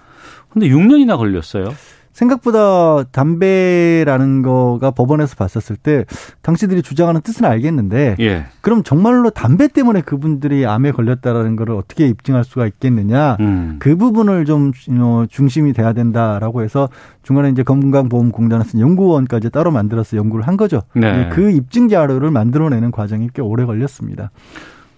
근데 0.56 0.70
6년이나 0.70 1.18
걸렸어요. 1.18 1.74
생각보다 2.12 3.04
담배라는 3.12 4.40
거가 4.40 4.90
법원에서 4.90 5.36
봤었을 5.36 5.76
때 5.76 6.06
당신들이 6.40 6.80
주장하는 6.80 7.20
뜻은 7.20 7.44
알겠는데 7.44 8.16
예. 8.20 8.46
그럼 8.62 8.82
정말로 8.82 9.28
담배 9.28 9.68
때문에 9.68 10.00
그분들이 10.00 10.64
암에 10.64 10.92
걸렸다라는 10.92 11.56
걸 11.56 11.72
어떻게 11.72 12.06
입증할 12.06 12.42
수가 12.44 12.66
있겠느냐 12.68 13.36
음. 13.40 13.76
그 13.80 13.96
부분을 13.96 14.46
좀 14.46 14.72
어, 14.98 15.26
중심이 15.28 15.74
돼야 15.74 15.92
된다라고 15.92 16.62
해서 16.62 16.88
중간에 17.22 17.50
이제 17.50 17.62
건강보험공단에서 17.62 18.80
연구원까지 18.80 19.50
따로 19.50 19.70
만들어서 19.70 20.16
연구를 20.16 20.46
한 20.46 20.56
거죠. 20.56 20.84
네. 20.94 21.28
그 21.34 21.50
입증 21.50 21.90
자료를 21.90 22.30
만들어내는 22.30 22.92
과정이 22.92 23.28
꽤 23.34 23.42
오래 23.42 23.66
걸렸습니다. 23.66 24.30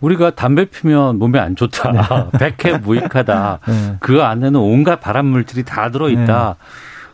우리가 0.01 0.31
담배 0.31 0.65
피면 0.65 1.19
몸에 1.19 1.39
안 1.39 1.57
좋다. 1.57 1.93
네. 1.93 2.01
백해 2.57 2.79
무익하다. 2.79 3.59
네. 3.67 3.97
그 4.01 4.23
안에는 4.23 4.59
온갖 4.61 5.01
발암 5.01 5.27
물질이 5.27 5.65
다 5.65 5.91
들어 5.91 6.09
있다. 6.09 6.57
네. 6.59 6.65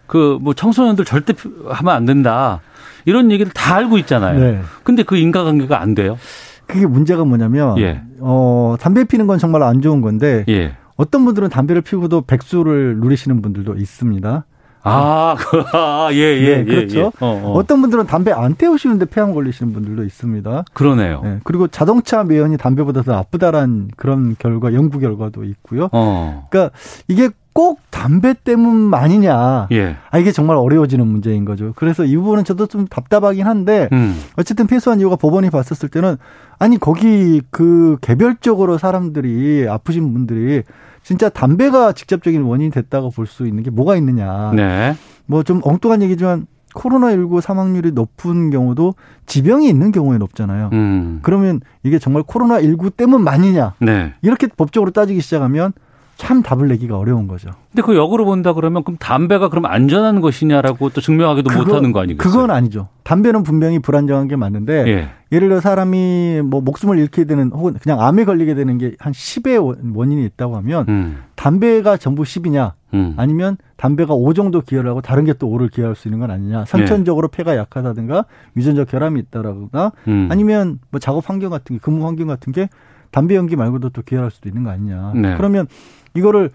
그뭐 0.07 0.55
청소년들 0.55 1.05
절대 1.05 1.35
하면 1.69 1.95
안 1.95 2.05
된다. 2.05 2.61
이런 3.07 3.31
얘기를 3.31 3.53
다 3.53 3.77
알고 3.77 3.99
있잖아요. 3.99 4.39
네. 4.39 4.61
근데 4.83 5.03
그 5.03 5.17
인과관계가 5.17 5.81
안 5.81 5.95
돼요. 5.95 6.19
그게 6.67 6.87
문제가 6.87 7.25
뭐냐면 7.25 7.79
예. 7.79 8.01
어 8.21 8.77
담배 8.81 9.05
피는 9.05 9.27
건 9.27 9.39
정말 9.39 9.63
안 9.63 9.83
좋은 9.83 10.01
건데 10.01 10.45
예. 10.49 10.75
어떤 10.97 11.25
분들은 11.25 11.51
담배를 11.51 11.83
피우고도 11.83 12.23
백수를 12.23 12.97
누리시는 12.99 13.43
분들도 13.43 13.75
있습니다. 13.75 14.45
아, 14.85 15.35
그, 15.39 15.63
아, 15.73 16.09
예, 16.13 16.17
예, 16.17 16.57
네, 16.59 16.65
그렇죠. 16.65 16.99
예, 16.99 17.03
예. 17.05 17.11
어, 17.21 17.53
어. 17.55 17.63
떤 17.67 17.81
분들은 17.81 18.07
담배 18.07 18.33
안 18.33 18.55
태우시는데 18.55 19.07
폐암 19.07 19.33
걸리시는 19.33 19.73
분들도 19.73 20.05
있습니다. 20.05 20.65
그러네요. 20.73 21.23
네, 21.25 21.41
그리고 21.43 21.67
자동차 21.69 22.23
매연이 22.23 22.57
담배보다 22.59 23.03
더 23.03 23.13
나쁘다란 23.13 23.89
그런 23.97 24.37
결과, 24.39 24.75
연구 24.75 24.99
결과도 25.01 25.45
있고요. 25.45 25.89
어. 25.93 26.47
그러니까 26.51 26.77
이게 27.09 27.31
꼭 27.55 27.81
담배 27.91 28.35
때문만이냐. 28.35 29.69
예. 29.73 29.97
아, 30.11 30.19
이게 30.19 30.33
정말 30.33 30.57
어려워지는 30.57 31.07
문제인 31.07 31.45
거죠. 31.45 31.73
그래서 31.77 32.05
이 32.05 32.17
부분은 32.17 32.45
저도 32.45 32.67
좀 32.67 32.87
답답하긴 32.89 33.47
한데, 33.47 33.89
음. 33.93 34.21
어쨌든 34.37 34.67
패소한 34.67 34.99
이유가 34.99 35.15
법원이 35.15 35.51
봤었을 35.51 35.89
때는, 35.89 36.17
아니, 36.59 36.79
거기 36.79 37.41
그 37.51 37.97
개별적으로 38.01 38.77
사람들이, 38.77 39.69
아프신 39.69 40.13
분들이 40.13 40.65
진짜 41.05 41.29
담배가 41.29 41.93
직접적인 41.93 42.43
원인이 42.43 42.71
됐다고 42.71 43.11
볼 43.11 43.27
수 43.27 43.47
있는 43.47 43.63
게 43.63 43.71
뭐가 43.71 43.95
있느냐. 43.97 44.53
네. 44.55 44.97
뭐 45.27 45.43
좀 45.43 45.61
엉뚱한 45.63 46.03
얘기지만 46.03 46.47
코로나19 46.75 47.41
사망률이 47.41 47.93
높은 47.93 48.51
경우도 48.51 48.95
지병이 49.27 49.69
있는 49.69 49.93
경우에 49.93 50.19
높잖아요. 50.19 50.71
음. 50.73 51.21
그러면 51.23 51.61
이게 51.85 51.99
정말 52.01 52.23
코로나19 52.25 52.97
때문만이냐. 52.97 53.75
네. 53.81 54.15
이렇게 54.23 54.49
법적으로 54.49 54.91
따지기 54.91 55.21
시작하면 55.21 55.73
참 56.17 56.43
답을 56.43 56.69
내기가 56.69 56.97
어려운 56.97 57.27
거죠. 57.27 57.51
근데 57.71 57.83
그 57.83 57.97
역으로 57.97 58.25
본다 58.25 58.53
그러면 58.53 58.85
그럼 58.85 58.97
담배가 58.99 59.49
그럼 59.49 59.67
안전한 59.67 60.21
것이냐라고 60.21 60.91
또 60.91 61.01
증명하기도 61.01 61.51
그거, 61.51 61.65
못하는 61.65 61.93
거 61.93 62.01
아니겠어요? 62.01 62.33
그건 62.33 62.51
아니죠. 62.51 62.89
담배는 63.03 63.43
분명히 63.43 63.79
불안정한 63.81 64.29
게 64.29 64.37
맞는데 64.37 64.85
예. 64.87 65.09
예를 65.33 65.49
들어 65.49 65.61
사람이 65.61 66.43
뭐 66.45 66.61
목숨을 66.61 66.99
잃게 66.99 67.25
되는 67.25 67.51
혹은 67.53 67.75
그냥 67.83 68.01
암에 68.01 68.25
걸리게 68.25 68.55
되는 68.55 68.79
게 68.79 68.93
한 68.99 69.13
10의 69.13 69.95
원인이 69.97 70.25
있다고 70.27 70.57
하면 70.59 70.87
음. 70.89 71.23
담배가 71.35 71.97
전부 71.97 72.23
10이냐 72.23 72.73
음. 72.95 73.15
아니면 73.17 73.57
담배가 73.77 74.15
5 74.15 74.33
정도 74.35 74.61
기여를 74.61 74.89
하고 74.91 75.01
다른 75.01 75.25
게 75.25 75.35
또 75.35 75.49
5를 75.49 75.71
기여할 75.71 75.97
수 75.97 76.07
있는 76.07 76.21
건 76.21 76.31
아니냐. 76.31 76.65
선천적으로 76.67 77.29
예. 77.33 77.37
폐가 77.37 77.57
약하다든가 77.57 78.25
유전적 78.57 78.89
결함이 78.89 79.19
있다라거나 79.21 79.93
음. 80.07 80.29
아니면 80.31 80.79
뭐 80.91 81.01
작업 81.01 81.29
환경 81.29 81.51
같은 81.51 81.75
게 81.77 81.81
근무 81.83 82.07
환경 82.07 82.29
같은 82.29 82.53
게 82.53 82.69
담배 83.15 83.37
연기 83.37 83.55
말고도 83.55 83.91
또 83.91 84.03
기여할 84.03 84.33
수도 84.33 84.49
있는 84.49 84.65
거 84.65 84.71
아니냐. 84.71 85.13
네. 85.15 85.37
그러면 85.37 85.69
이거를 86.15 86.51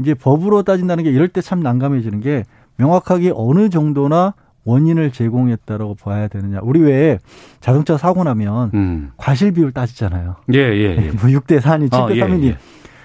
이제 0.00 0.14
법으로 0.14 0.62
따진다는 0.62 1.04
게 1.04 1.10
이럴 1.10 1.28
때 1.28 1.42
참 1.42 1.60
난감해지는 1.60 2.20
게 2.20 2.44
명확하게 2.76 3.32
어느 3.34 3.68
정도나 3.68 4.32
원인을 4.64 5.12
제공했다라고 5.12 5.96
봐야 5.96 6.28
되느냐. 6.28 6.60
우리 6.62 6.80
왜 6.80 7.18
자동차 7.60 7.98
사고 7.98 8.24
나면 8.24 8.70
음. 8.72 9.10
과실 9.18 9.52
비율 9.52 9.72
따지잖아요. 9.72 10.36
예, 10.54 10.58
예, 10.58 10.96
예. 10.96 11.10
뭐 11.20 11.24
6대 11.30 11.60
4니 11.60 11.90
7대 11.90 11.94
어, 11.94 12.06
3이니. 12.08 12.42
예, 12.44 12.48
예. 12.48 12.58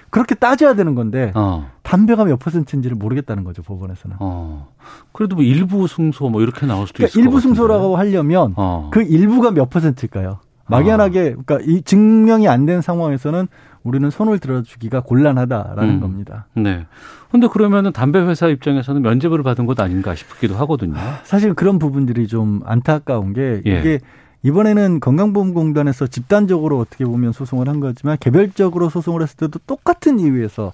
그렇게 0.10 0.36
따져야 0.36 0.76
되는 0.76 0.94
건데 0.96 1.32
어. 1.36 1.68
담배가 1.82 2.24
몇 2.26 2.38
퍼센트인지를 2.40 2.96
모르겠다는 2.96 3.44
거죠 3.44 3.64
법원에서는. 3.64 4.18
어. 4.20 4.70
그래도 5.12 5.36
뭐 5.36 5.44
일부 5.44 5.88
승소 5.88 6.30
뭐 6.30 6.42
이렇게 6.42 6.66
나올 6.68 6.86
수도 6.88 6.98
그러니까 6.98 7.12
있을 7.12 7.22
일부 7.24 7.40
승소라고 7.42 7.98
하려면 7.98 8.54
어. 8.56 8.90
그 8.94 9.02
일부가 9.02 9.52
몇 9.52 9.70
퍼센트일까요? 9.70 10.40
막연하게 10.68 11.36
그러니까 11.46 11.60
이 11.62 11.82
증명이 11.82 12.48
안 12.48 12.66
된 12.66 12.82
상황에서는 12.82 13.48
우리는 13.84 14.10
손을 14.10 14.40
들어주기가 14.40 15.02
곤란하다라는 15.02 15.96
음. 15.96 16.00
겁니다. 16.00 16.46
네. 16.56 16.86
근데 17.32 17.48
그러면은 17.48 17.92
담배 17.92 18.20
회사 18.20 18.48
입장에서는 18.48 19.02
면제부를 19.02 19.44
받은 19.44 19.66
것 19.66 19.80
아닌가 19.82 20.16
싶기도 20.16 20.56
하거든요. 20.56 20.96
사실 21.24 21.54
그런 21.54 21.80
부분들이 21.80 22.28
좀 22.28 22.62
안타까운 22.66 23.34
게 23.34 23.62
예. 23.66 23.80
이게 23.80 24.00
이번에는 24.44 25.00
건강보험공단에서 25.00 26.08
집단적으로 26.08 26.78
어떻게 26.80 27.06
보면 27.06 27.32
소송을 27.32 27.68
한 27.68 27.80
거지만 27.80 28.18
개별적으로 28.20 28.90
소송을 28.90 29.22
했을 29.22 29.36
때도 29.38 29.60
똑같은 29.66 30.20
이유에서 30.20 30.72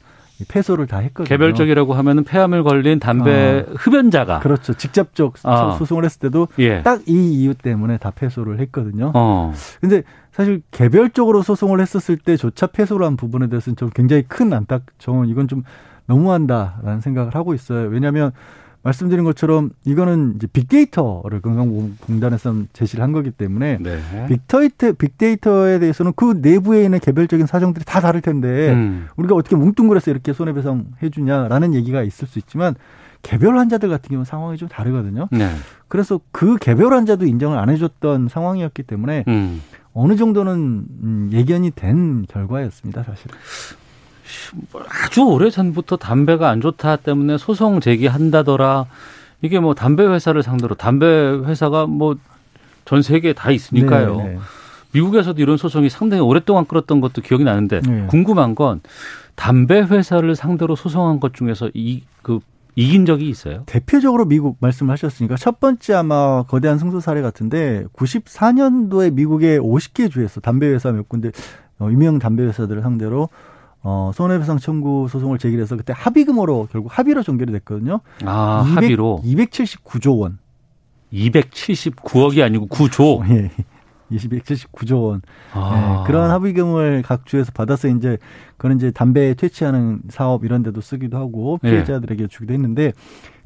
패소를 0.47 0.87
다 0.87 0.99
했거든요. 0.99 1.27
개별적이라고 1.27 1.93
하면은 1.93 2.23
폐암을 2.23 2.63
걸린 2.63 2.99
담배 2.99 3.65
어. 3.67 3.73
흡연자가 3.75 4.39
그렇죠. 4.39 4.73
직접적 4.73 5.35
어. 5.43 5.75
소송을 5.77 6.05
했을 6.05 6.19
때도 6.19 6.47
예. 6.59 6.81
딱이 6.83 7.33
이유 7.33 7.53
때문에 7.53 7.97
다 7.97 8.11
패소를 8.11 8.59
했거든요. 8.59 9.11
어. 9.15 9.53
근데 9.81 10.03
사실 10.31 10.61
개별적으로 10.71 11.41
소송을 11.41 11.81
했었을 11.81 12.17
때조차 12.17 12.67
패소를 12.67 13.05
한 13.05 13.17
부분에 13.17 13.47
대해서는 13.47 13.75
좀 13.75 13.89
굉장히 13.89 14.23
큰 14.27 14.53
안타, 14.53 14.79
저는 14.97 15.27
이건 15.27 15.47
좀 15.47 15.63
너무한다라는 16.05 17.01
생각을 17.01 17.35
하고 17.35 17.53
있어요. 17.53 17.89
왜냐하면 17.89 18.31
말씀드린 18.81 19.25
것처럼 19.25 19.71
이거는 19.85 20.35
이제 20.37 20.47
빅데이터를 20.47 21.41
건강공단에서 21.41 22.63
제시를 22.73 23.03
한 23.03 23.11
거기 23.11 23.31
때문에 23.31 23.77
네. 23.81 23.99
빅데이터 24.27 24.93
빅데이터에 24.93 25.79
대해서는 25.79 26.13
그 26.15 26.39
내부에 26.41 26.83
있는 26.85 26.99
개별적인 26.99 27.45
사정들이 27.45 27.83
다 27.85 27.99
다를 27.99 28.21
텐데 28.21 28.71
음. 28.71 29.07
우리가 29.17 29.35
어떻게 29.35 29.55
뭉뚱그려서 29.55 30.11
이렇게 30.11 30.31
손해배상 30.31 30.85
해주냐라는 31.03 31.73
얘기가 31.73 32.03
있을 32.03 32.27
수 32.27 32.39
있지만 32.39 32.75
개별 33.21 33.57
환자들 33.57 33.89
같은 33.89 34.09
경우는 34.09 34.25
상황이 34.25 34.57
좀 34.57 34.69
다르거든요. 34.69 35.27
네. 35.31 35.49
그래서 35.89 36.21
그 36.31 36.55
개별 36.57 36.93
환자도 36.93 37.25
인정을 37.25 37.57
안 37.57 37.69
해줬던 37.69 38.29
상황이었기 38.29 38.83
때문에 38.83 39.25
음. 39.27 39.61
어느 39.93 40.15
정도는 40.15 40.85
음, 41.03 41.29
예견이 41.33 41.71
된 41.71 42.25
결과였습니다, 42.27 43.03
사실. 43.03 43.29
아주 45.03 45.23
오래 45.23 45.49
전부터 45.49 45.97
담배가 45.97 46.49
안 46.49 46.61
좋다 46.61 46.97
때문에 46.97 47.37
소송 47.37 47.79
제기한다더라. 47.79 48.85
이게 49.41 49.59
뭐 49.59 49.73
담배 49.73 50.03
회사를 50.05 50.43
상대로 50.43 50.75
담배 50.75 51.05
회사가 51.05 51.85
뭐 51.85 52.15
전 52.89 53.03
세계에 53.03 53.33
다 53.33 53.51
있으니까요. 53.51 54.17
네, 54.17 54.23
네. 54.29 54.39
미국에서도 54.93 55.39
이런 55.39 55.57
소송이 55.57 55.89
상당히 55.91 56.23
오랫동안 56.23 56.65
끌었던 56.65 57.01
것도 57.01 57.21
기억이 57.21 57.43
나는데 57.43 57.81
네. 57.81 58.07
궁금한 58.07 58.55
건 58.55 58.81
담배 59.35 59.79
회사를 59.79 60.35
상대로 60.35 60.75
소송한 60.75 61.19
것 61.19 61.35
중에서 61.35 61.69
이 61.75 62.01
그 62.23 62.39
이긴 62.75 63.05
적이 63.05 63.29
있어요? 63.29 63.61
대표적으로 63.67 64.25
미국 64.25 64.57
말씀하셨으니까 64.59 65.35
첫 65.35 65.59
번째 65.59 65.93
아마 65.93 66.43
거대한 66.47 66.79
승소 66.79 66.99
사례 66.99 67.21
같은데 67.21 67.85
94년도에 67.93 69.13
미국의 69.13 69.59
50개 69.59 70.09
주에서 70.11 70.39
담배 70.39 70.65
회사 70.67 70.91
몇 70.91 71.07
군데 71.07 71.31
어, 71.77 71.89
유명 71.91 72.17
담배 72.17 72.41
회사들을 72.43 72.81
상대로 72.81 73.29
어, 73.81 74.11
손해배상 74.13 74.57
청구 74.57 75.07
소송을 75.09 75.37
제기해서 75.37 75.77
그때 75.77 75.93
합의금으로 75.95 76.67
결국 76.71 76.97
합의로 76.97 77.23
종결이 77.23 77.51
됐거든요. 77.53 78.01
아, 78.25 78.63
200, 78.65 78.77
합의로 78.77 79.21
279조 79.23 80.19
원. 80.19 80.39
279억이 81.13 82.43
아니고 82.43 82.67
9조. 82.67 83.27
예. 83.31 83.51
279조 84.11 85.03
원. 85.03 85.21
아. 85.53 86.03
네, 86.03 86.07
그런 86.07 86.31
합의금을 86.31 87.03
각 87.03 87.25
주에서 87.25 87.51
받아서 87.51 87.87
이제 87.87 88.17
그런 88.57 88.77
이제 88.77 88.91
담배 88.91 89.33
퇴치하는 89.33 90.01
사업 90.09 90.43
이런 90.43 90.63
데도 90.63 90.81
쓰기도 90.81 91.17
하고 91.17 91.59
예. 91.63 91.69
피해자들에게 91.69 92.23
예. 92.23 92.27
주기도 92.27 92.53
했는데 92.53 92.91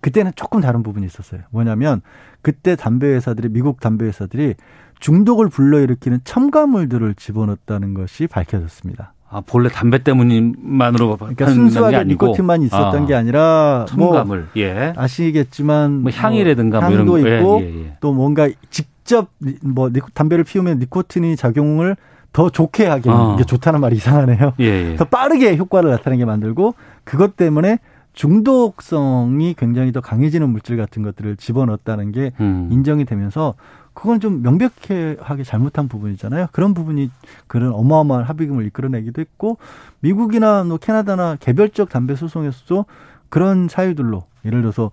그때는 0.01 0.31
조금 0.35 0.61
다른 0.61 0.83
부분이 0.83 1.05
있었어요. 1.05 1.41
뭐냐면 1.51 2.01
그때 2.41 2.75
담배 2.75 3.07
회사들이 3.07 3.49
미국 3.49 3.79
담배 3.79 4.05
회사들이 4.05 4.55
중독을 4.99 5.49
불러일으키는 5.49 6.21
첨가물들을 6.23 7.15
집어넣었다는 7.15 7.93
것이 7.93 8.27
밝혀졌습니다. 8.27 9.12
아, 9.33 9.41
본래 9.43 9.67
담배 9.69 9.97
때문만으로 10.03 11.17
그러니까 11.17 11.47
순수하게. 11.47 12.03
니코틴만 12.05 12.61
있었던 12.61 13.03
아, 13.03 13.05
게 13.07 13.15
아니라 13.15 13.85
뭐 13.97 14.11
첨가물. 14.13 14.37
뭐 14.39 14.47
예. 14.57 14.93
아시겠지만 14.95 16.03
뭐 16.03 16.11
향이라든가 16.11 16.79
뭐 16.81 16.89
향도 16.89 17.05
뭐 17.05 17.19
이런 17.19 17.39
있고 17.39 17.61
예, 17.61 17.65
예, 17.65 17.85
예. 17.85 17.97
또 17.99 18.13
뭔가 18.13 18.47
직접 18.69 19.29
뭐 19.63 19.89
담배를 20.13 20.43
피우면 20.43 20.77
니코틴이 20.77 21.35
작용을 21.35 21.97
더 22.31 22.49
좋게 22.49 22.85
하게 22.85 23.09
어. 23.09 23.33
이게 23.35 23.43
좋다는 23.43 23.79
말이 23.81 23.95
이상하네요. 23.95 24.53
예, 24.59 24.91
예. 24.91 24.95
더 24.97 25.05
빠르게 25.05 25.57
효과를 25.57 25.89
나타내게 25.89 26.25
만들고 26.25 26.75
그것 27.03 27.35
때문에 27.35 27.79
중독성이 28.13 29.55
굉장히 29.55 29.91
더 29.91 29.99
강해지는 29.99 30.47
물질 30.49 30.77
같은 30.77 31.01
것들을 31.01 31.35
집어넣었다는 31.37 32.11
게 32.11 32.31
음. 32.39 32.69
인정이 32.71 33.05
되면서 33.05 33.55
그건 33.93 34.19
좀 34.19 34.41
명백하게 34.41 35.43
잘못한 35.43 35.87
부분이잖아요. 35.87 36.47
그런 36.51 36.73
부분이 36.73 37.11
그런 37.47 37.73
어마어마한 37.73 38.23
합의금을 38.25 38.65
이끌어내기도 38.67 39.21
했고 39.21 39.57
미국이나 39.99 40.63
뭐 40.63 40.77
캐나다나 40.77 41.37
개별적 41.39 41.89
담배 41.89 42.15
소송에서도 42.15 42.85
그런 43.29 43.67
사유들로 43.69 44.23
예를 44.45 44.61
들어서 44.61 44.91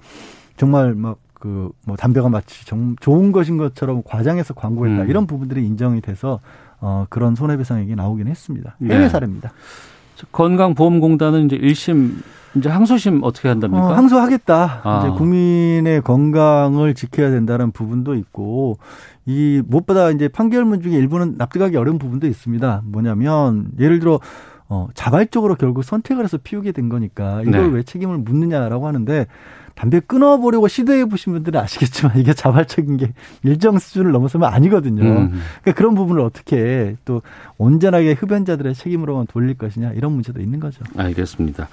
정말 0.56 0.94
막 0.94 1.18
그 1.40 1.72
뭐 1.86 1.96
담배가 1.96 2.28
마치 2.28 2.64
정, 2.66 2.94
좋은 3.00 3.32
것인 3.32 3.56
것처럼 3.56 4.02
과장해서 4.04 4.54
광고했다 4.54 5.02
음. 5.02 5.10
이런 5.10 5.26
부분들이 5.26 5.66
인정이 5.66 6.02
돼서 6.02 6.38
어 6.80 7.06
그런 7.08 7.34
손해배상액이 7.34 7.96
나오긴 7.96 8.28
했습니다. 8.28 8.76
해외 8.82 8.98
네. 8.98 9.08
사례입니다. 9.08 9.50
건강보험공단은 10.32 11.46
이제 11.46 11.58
1심 11.58 12.22
이제 12.56 12.68
항소심 12.68 13.20
어떻게 13.22 13.48
한답니까? 13.48 13.86
어, 13.86 13.92
항소하겠다. 13.94 14.80
아. 14.82 14.98
이제 15.00 15.16
국민의 15.16 16.02
건강을 16.02 16.94
지켜야 16.94 17.30
된다는 17.30 17.70
부분도 17.70 18.14
있고 18.14 18.78
이 19.26 19.62
무엇보다 19.66 20.10
이제 20.10 20.28
판결문 20.28 20.82
중에 20.82 20.94
일부는 20.94 21.36
납득하기 21.38 21.76
어려운 21.76 21.98
부분도 21.98 22.26
있습니다. 22.26 22.82
뭐냐면 22.84 23.68
예를 23.78 24.00
들어 24.00 24.20
어, 24.68 24.88
자발적으로 24.94 25.56
결국 25.56 25.82
선택을 25.82 26.24
해서 26.24 26.38
피우게 26.42 26.72
된 26.72 26.88
거니까 26.88 27.42
이걸 27.42 27.70
네. 27.70 27.76
왜 27.76 27.82
책임을 27.82 28.18
묻느냐라고 28.18 28.86
하는데 28.86 29.26
담배 29.74 29.98
끊어보려고 29.98 30.68
시도해 30.68 31.06
보신 31.06 31.32
분들은 31.32 31.58
아시겠지만 31.58 32.18
이게 32.18 32.34
자발적인 32.34 32.96
게 32.96 33.12
일정 33.42 33.78
수준을 33.78 34.12
넘어서면 34.12 34.52
아니거든요. 34.52 35.02
음. 35.02 35.40
그러니까 35.62 35.72
그런 35.74 35.94
부분을 35.94 36.22
어떻게 36.22 36.96
또 37.04 37.22
온전하게 37.58 38.12
흡연자들의 38.12 38.74
책임으로만 38.74 39.26
돌릴 39.26 39.56
것이냐 39.56 39.92
이런 39.92 40.12
문제도 40.12 40.40
있는 40.40 40.60
거죠. 40.60 40.84
알겠습니다. 40.96 41.68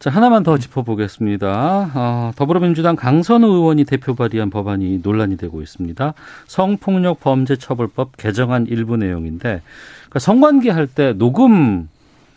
자, 0.00 0.08
하나만 0.08 0.42
더 0.44 0.56
짚어보겠습니다. 0.56 1.90
어, 1.94 2.32
더불어민주당 2.34 2.96
강선우 2.96 3.46
의원이 3.46 3.84
대표 3.84 4.14
발의한 4.14 4.48
법안이 4.48 5.00
논란이 5.02 5.36
되고 5.36 5.60
있습니다. 5.60 6.14
성폭력 6.46 7.20
범죄 7.20 7.56
처벌법 7.56 8.16
개정안 8.16 8.66
일부 8.66 8.96
내용인데, 8.96 9.60
그러니까 10.00 10.18
성관계 10.18 10.70
할 10.70 10.86
때 10.86 11.12
녹음 11.12 11.90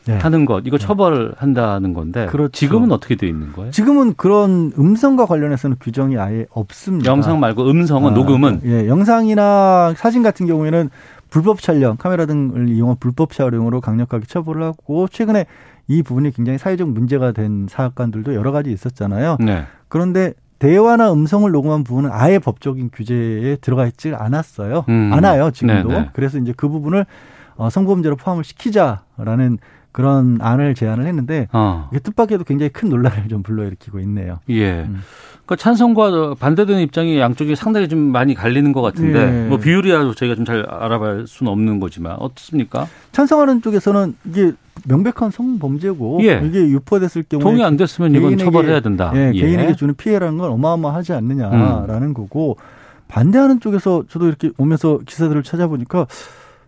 네. 0.05 0.17
하는 0.17 0.43
것 0.43 0.63
이거 0.67 0.77
네. 0.77 0.85
처벌한다는 0.85 1.93
건데 1.93 2.25
그렇죠. 2.25 2.51
지금은 2.51 2.91
어떻게 2.91 3.15
되어 3.15 3.29
있는 3.29 3.53
거예요? 3.53 3.71
지금은 3.71 4.15
그런 4.17 4.73
음성과 4.77 5.25
관련해서는 5.25 5.77
규정이 5.79 6.17
아예 6.17 6.45
없습니다. 6.51 7.09
영상 7.09 7.39
말고 7.39 7.69
음성은 7.69 8.11
아, 8.11 8.13
녹음은 8.13 8.61
예, 8.65 8.89
영상이나 8.89 9.93
사진 9.95 10.21
같은 10.21 10.45
경우에는 10.45 10.89
불법 11.29 11.61
촬영, 11.61 11.95
카메라 11.95 12.25
등을 12.25 12.67
이용한 12.67 12.97
불법 12.99 13.31
촬영으로 13.31 13.79
강력하게 13.79 14.25
처벌을 14.27 14.63
하고 14.63 15.07
최근에 15.07 15.45
이 15.93 16.03
부분이 16.03 16.31
굉장히 16.31 16.57
사회적 16.57 16.89
문제가 16.89 17.31
된 17.31 17.67
사건들도 17.69 18.33
여러 18.33 18.51
가지 18.51 18.71
있었잖아요. 18.71 19.37
네. 19.39 19.65
그런데 19.87 20.33
대화나 20.59 21.11
음성을 21.11 21.49
녹음한 21.51 21.83
부분은 21.83 22.09
아예 22.11 22.39
법적인 22.39 22.89
규제에 22.93 23.57
들어가 23.57 23.85
있지 23.85 24.13
않았어요. 24.15 24.85
음. 24.89 25.11
않아요, 25.13 25.51
지금도. 25.51 25.89
네네. 25.89 25.99
네. 25.99 26.09
그래서 26.13 26.37
이제 26.37 26.53
그 26.55 26.69
부분을 26.69 27.05
어, 27.55 27.69
성범죄로 27.69 28.15
포함을 28.15 28.43
시키자라는 28.43 29.59
그런 29.93 30.39
안을 30.41 30.75
제안을 30.75 31.05
했는데 31.05 31.47
어. 31.53 31.87
이게 31.91 31.99
뜻밖에도 31.99 32.43
굉장히 32.43 32.69
큰 32.69 32.89
논란을 32.89 33.29
좀 33.29 33.43
불러일으키고 33.43 33.99
있네요. 34.01 34.39
예. 34.49 34.81
음. 34.81 35.01
그 35.45 35.55
찬성과 35.57 36.35
반대되는 36.39 36.81
입장이 36.81 37.19
양쪽이 37.19 37.55
상당히 37.55 37.87
좀 37.89 37.99
많이 37.99 38.33
갈리는 38.33 38.71
것 38.71 38.81
같은데 38.81 39.43
예. 39.45 39.47
뭐 39.47 39.57
비율이라도 39.57 40.13
저희가 40.15 40.35
좀 40.35 40.43
잘 40.45 40.65
알아볼 40.69 41.25
수는 41.27 41.51
없는 41.51 41.79
거지만 41.79 42.17
어떻습니까? 42.19 42.87
찬성하는 43.13 43.61
쪽에서는 43.61 44.15
이게 44.25 44.51
명백한 44.85 45.31
성범죄고 45.31 46.19
예. 46.23 46.41
이게 46.43 46.59
유포됐을 46.69 47.23
경우에 47.29 47.43
동의 47.43 47.63
안 47.63 47.77
됐으면 47.77 48.13
이건 48.15 48.37
처벌해야 48.37 48.79
된다. 48.79 49.11
예, 49.15 49.31
예. 49.33 49.39
개인에게 49.41 49.75
주는 49.75 49.93
피해라는 49.93 50.37
건 50.37 50.51
어마어마하지 50.51 51.13
않느냐라는 51.13 52.03
음. 52.09 52.13
거고 52.13 52.57
반대하는 53.07 53.59
쪽에서 53.59 54.03
저도 54.09 54.27
이렇게 54.27 54.49
오면서 54.57 54.99
기사들을 55.05 55.43
찾아보니까 55.43 56.07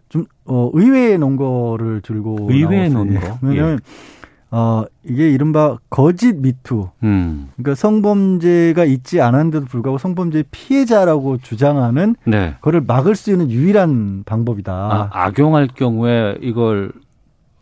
좀 0.09 0.25
어, 0.45 0.69
의외의 0.73 1.17
논거를 1.17 2.01
들고 2.01 2.47
의외의 2.49 2.89
논거. 2.89 3.37
왜냐하면 3.41 3.79
예. 3.79 4.15
어, 4.51 4.85
이게 5.03 5.29
이른바 5.31 5.77
거짓 5.89 6.33
미투. 6.35 6.89
음. 7.03 7.49
그러니까 7.55 7.75
성범죄가 7.75 8.85
있지 8.85 9.19
않았는데도 9.19 9.65
불구하고 9.65 9.97
성범죄 9.97 10.45
피해자라고 10.51 11.37
주장하는 11.39 12.15
네. 12.25 12.53
그걸 12.61 12.81
막을 12.81 13.15
수 13.15 13.31
있는 13.31 13.51
유일한 13.51 14.23
방법이다. 14.25 14.71
아, 14.71 15.09
악용할 15.11 15.67
경우에 15.75 16.37
이걸 16.41 16.93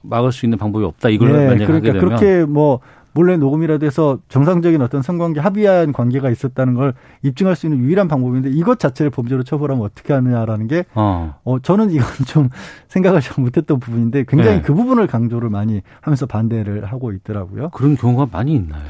막을 0.02 0.32
수 0.32 0.46
있는 0.46 0.58
방법이 0.58 0.86
없다. 0.86 1.10
이걸 1.10 1.32
네, 1.32 1.48
만약에 1.48 1.66
그러니까 1.66 1.94
그렇게 1.94 2.46
뭐 2.46 2.80
몰래 3.14 3.38
녹음이라도 3.38 3.86
해서 3.86 4.20
정상적인 4.28 4.82
어떤 4.82 5.02
성관계 5.02 5.40
합의한 5.40 5.94
관계가 5.94 6.30
있었다는 6.30 6.74
걸 6.74 6.94
입증할 7.22 7.56
수 7.56 7.68
있는 7.68 7.80
유일한 7.80 8.08
방법인데 8.08 8.50
이것 8.50 8.80
자체를 8.80 9.10
범죄로 9.12 9.44
처벌하면 9.44 9.86
어떻게 9.86 10.14
하느냐라는 10.14 10.68
게 10.68 10.86
어, 10.96 11.36
어 11.44 11.60
저는 11.60 11.92
이건 11.92 12.06
좀 12.28 12.50
생각을 12.88 13.22
잘 13.22 13.44
못했던 13.44 13.80
부분인데 13.80 14.26
굉장히 14.28 14.58
네. 14.58 14.62
그 14.62 14.74
부분을 14.74 15.08
강조를 15.08 15.50
많이 15.50 15.82
하면서 16.02 16.26
반대를 16.26 16.86
하고 16.86 17.12
있더라고요. 17.12 17.70
그런 17.70 17.96
경우가 17.96 18.28
많이 18.32 18.54
있나요? 18.54 18.84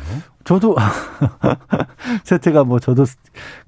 저도 0.46 0.76
세태가 2.24 2.66
뭐 2.66 2.80
저도 2.80 3.06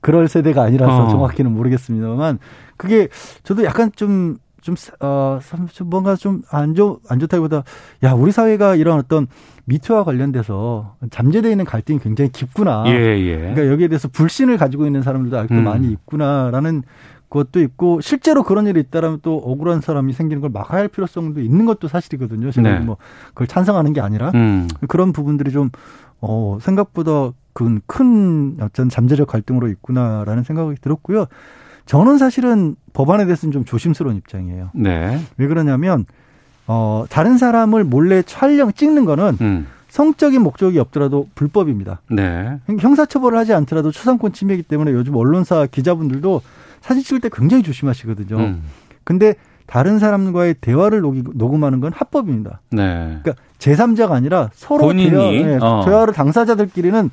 그럴 0.01 0.27
세대가 0.27 0.63
아니라서 0.63 1.05
어. 1.05 1.09
정확히는 1.09 1.51
모르겠습니다만 1.51 2.39
그게 2.77 3.07
저도 3.43 3.63
약간 3.63 3.91
좀 3.95 4.37
좀, 4.65 4.73
어, 4.99 5.39
좀 5.71 5.89
뭔가 5.91 6.15
좀 6.15 6.41
안 6.49 6.73
좋, 6.73 6.99
안 7.07 7.19
좋다기보다, 7.19 7.63
야, 8.01 8.13
우리 8.13 8.31
사회가 8.31 8.75
이런 8.75 8.97
어떤 8.97 9.27
미투와 9.65 10.03
관련돼서 10.03 10.95
잠재되어 11.09 11.51
있는 11.51 11.65
갈등이 11.65 11.99
굉장히 11.99 12.31
깊구나. 12.31 12.83
예, 12.87 12.91
예. 12.93 13.37
그러니까 13.37 13.67
여기에 13.67 13.87
대해서 13.87 14.07
불신을 14.07 14.57
가지고 14.57 14.85
있는 14.85 15.01
사람들도 15.01 15.37
아직도 15.37 15.55
음. 15.55 15.63
많이 15.63 15.91
있구나라는 15.91 16.83
것도 17.29 17.59
있고 17.61 17.99
실제로 18.01 18.43
그런 18.43 18.67
일이 18.67 18.79
있다라면 18.79 19.19
또 19.21 19.37
억울한 19.37 19.81
사람이 19.81 20.13
생기는 20.13 20.41
걸 20.41 20.51
막아야 20.51 20.81
할 20.81 20.87
필요성도 20.87 21.41
있는 21.41 21.65
것도 21.65 21.87
사실이거든요. 21.87 22.51
제가 22.51 22.79
네. 22.79 22.79
뭐 22.79 22.97
그걸 23.29 23.47
찬성하는 23.47 23.93
게 23.93 24.01
아니라 24.01 24.31
음. 24.35 24.67
그런 24.87 25.11
부분들이 25.11 25.51
좀 25.51 25.69
어, 26.21 26.59
생각보다 26.61 27.31
큰, 27.53 27.81
큰 27.87 28.57
어떤 28.61 28.89
잠재적 28.89 29.27
갈등으로 29.27 29.67
있구나라는 29.69 30.43
생각이 30.43 30.75
들었고요. 30.81 31.25
저는 31.85 32.17
사실은 32.17 32.75
법안에 32.93 33.25
대해서는 33.25 33.51
좀 33.51 33.65
조심스러운 33.65 34.15
입장이에요. 34.17 34.71
네. 34.73 35.19
왜 35.37 35.47
그러냐면 35.47 36.05
어 36.67 37.05
다른 37.09 37.37
사람을 37.37 37.83
몰래 37.83 38.21
촬영 38.23 38.71
찍는 38.71 39.05
거는 39.05 39.37
음. 39.41 39.67
성적인 39.89 40.41
목적이 40.41 40.79
없더라도 40.79 41.29
불법입니다. 41.35 42.01
네. 42.09 42.59
형사처벌을 42.67 43.37
하지 43.37 43.53
않더라도 43.53 43.91
초상권 43.91 44.33
침해이기 44.33 44.63
때문에 44.63 44.91
요즘 44.91 45.15
언론사 45.15 45.67
기자분들도 45.67 46.41
사진 46.81 47.03
찍을 47.03 47.21
때 47.21 47.29
굉장히 47.31 47.63
조심하시거든요. 47.63 48.37
음. 48.37 48.63
근데 49.03 49.35
다른 49.67 49.97
사람과의 49.97 50.55
대화를 50.61 51.01
녹음하는 51.01 51.79
건 51.79 51.91
합법입니다. 51.93 52.59
네. 52.71 53.19
그러니까 53.23 53.35
제3자가 53.59 54.11
아니라 54.11 54.49
서로 54.53 54.81
본인이 54.81 55.09
대화, 55.09 55.31
네, 55.31 55.57
어. 55.61 55.83
대화를 55.85 56.13
당사자들끼리는 56.13 57.09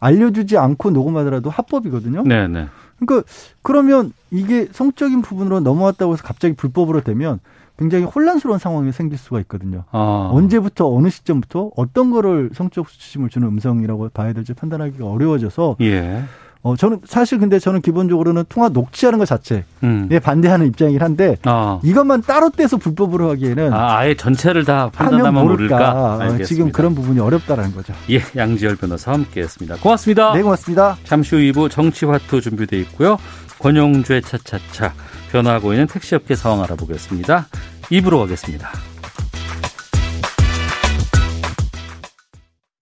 알려주지 0.00 0.58
않고 0.58 0.90
녹음하더라도 0.90 1.50
합법이거든요. 1.50 2.22
네, 2.24 2.48
네. 2.48 2.66
그러니까 2.98 3.28
그러면 3.62 4.12
이게 4.30 4.68
성적인 4.72 5.22
부분으로 5.22 5.60
넘어왔다고 5.60 6.14
해서 6.14 6.22
갑자기 6.24 6.54
불법으로 6.54 7.02
되면 7.02 7.40
굉장히 7.82 8.04
혼란스러운 8.04 8.58
상황이 8.60 8.92
생길 8.92 9.18
수가 9.18 9.40
있거든요. 9.40 9.84
아. 9.90 10.30
언제부터 10.32 10.94
어느 10.94 11.08
시점부터 11.08 11.72
어떤 11.76 12.12
거를 12.12 12.50
성적 12.54 12.88
수치심을 12.88 13.28
주는 13.28 13.48
음성이라고 13.48 14.10
봐야 14.10 14.32
될지 14.32 14.54
판단하기가 14.54 15.04
어려워져서 15.04 15.76
예. 15.80 16.22
어, 16.62 16.76
저는 16.76 17.00
사실 17.04 17.40
근데 17.40 17.58
저는 17.58 17.80
기본적으로는 17.80 18.44
통화 18.48 18.68
녹취하는 18.68 19.18
것 19.18 19.26
자체에 19.26 19.64
음. 19.82 20.08
반대하는 20.22 20.68
입장이긴 20.68 21.02
한데 21.02 21.36
어. 21.44 21.80
이것만 21.82 22.22
따로 22.22 22.50
떼서 22.50 22.76
불법으로 22.76 23.30
하기에는 23.30 23.72
아, 23.72 24.06
예 24.06 24.14
전체를 24.14 24.64
다 24.64 24.88
판단하면 24.94 25.44
모를까? 25.44 26.18
알겠습니다. 26.20 26.44
지금 26.44 26.70
그런 26.70 26.94
부분이 26.94 27.18
어렵다라는 27.18 27.74
거죠. 27.74 27.92
예, 28.10 28.20
양지열 28.36 28.76
변호사 28.76 29.12
함께했습니다. 29.12 29.78
고맙습니다. 29.78 30.34
네, 30.34 30.42
고맙습니다. 30.42 30.96
잠시 31.02 31.34
후 31.34 31.40
2부 31.40 31.68
정치화투 31.68 32.40
준비돼 32.40 32.78
있고요. 32.82 33.18
권용주의 33.58 34.22
차차차 34.22 34.92
변화하고 35.32 35.72
있는 35.72 35.86
택시업계 35.88 36.36
상황 36.36 36.62
알아보겠습니다. 36.62 37.46
2부로 37.92 38.20
가겠습니다. 38.20 38.91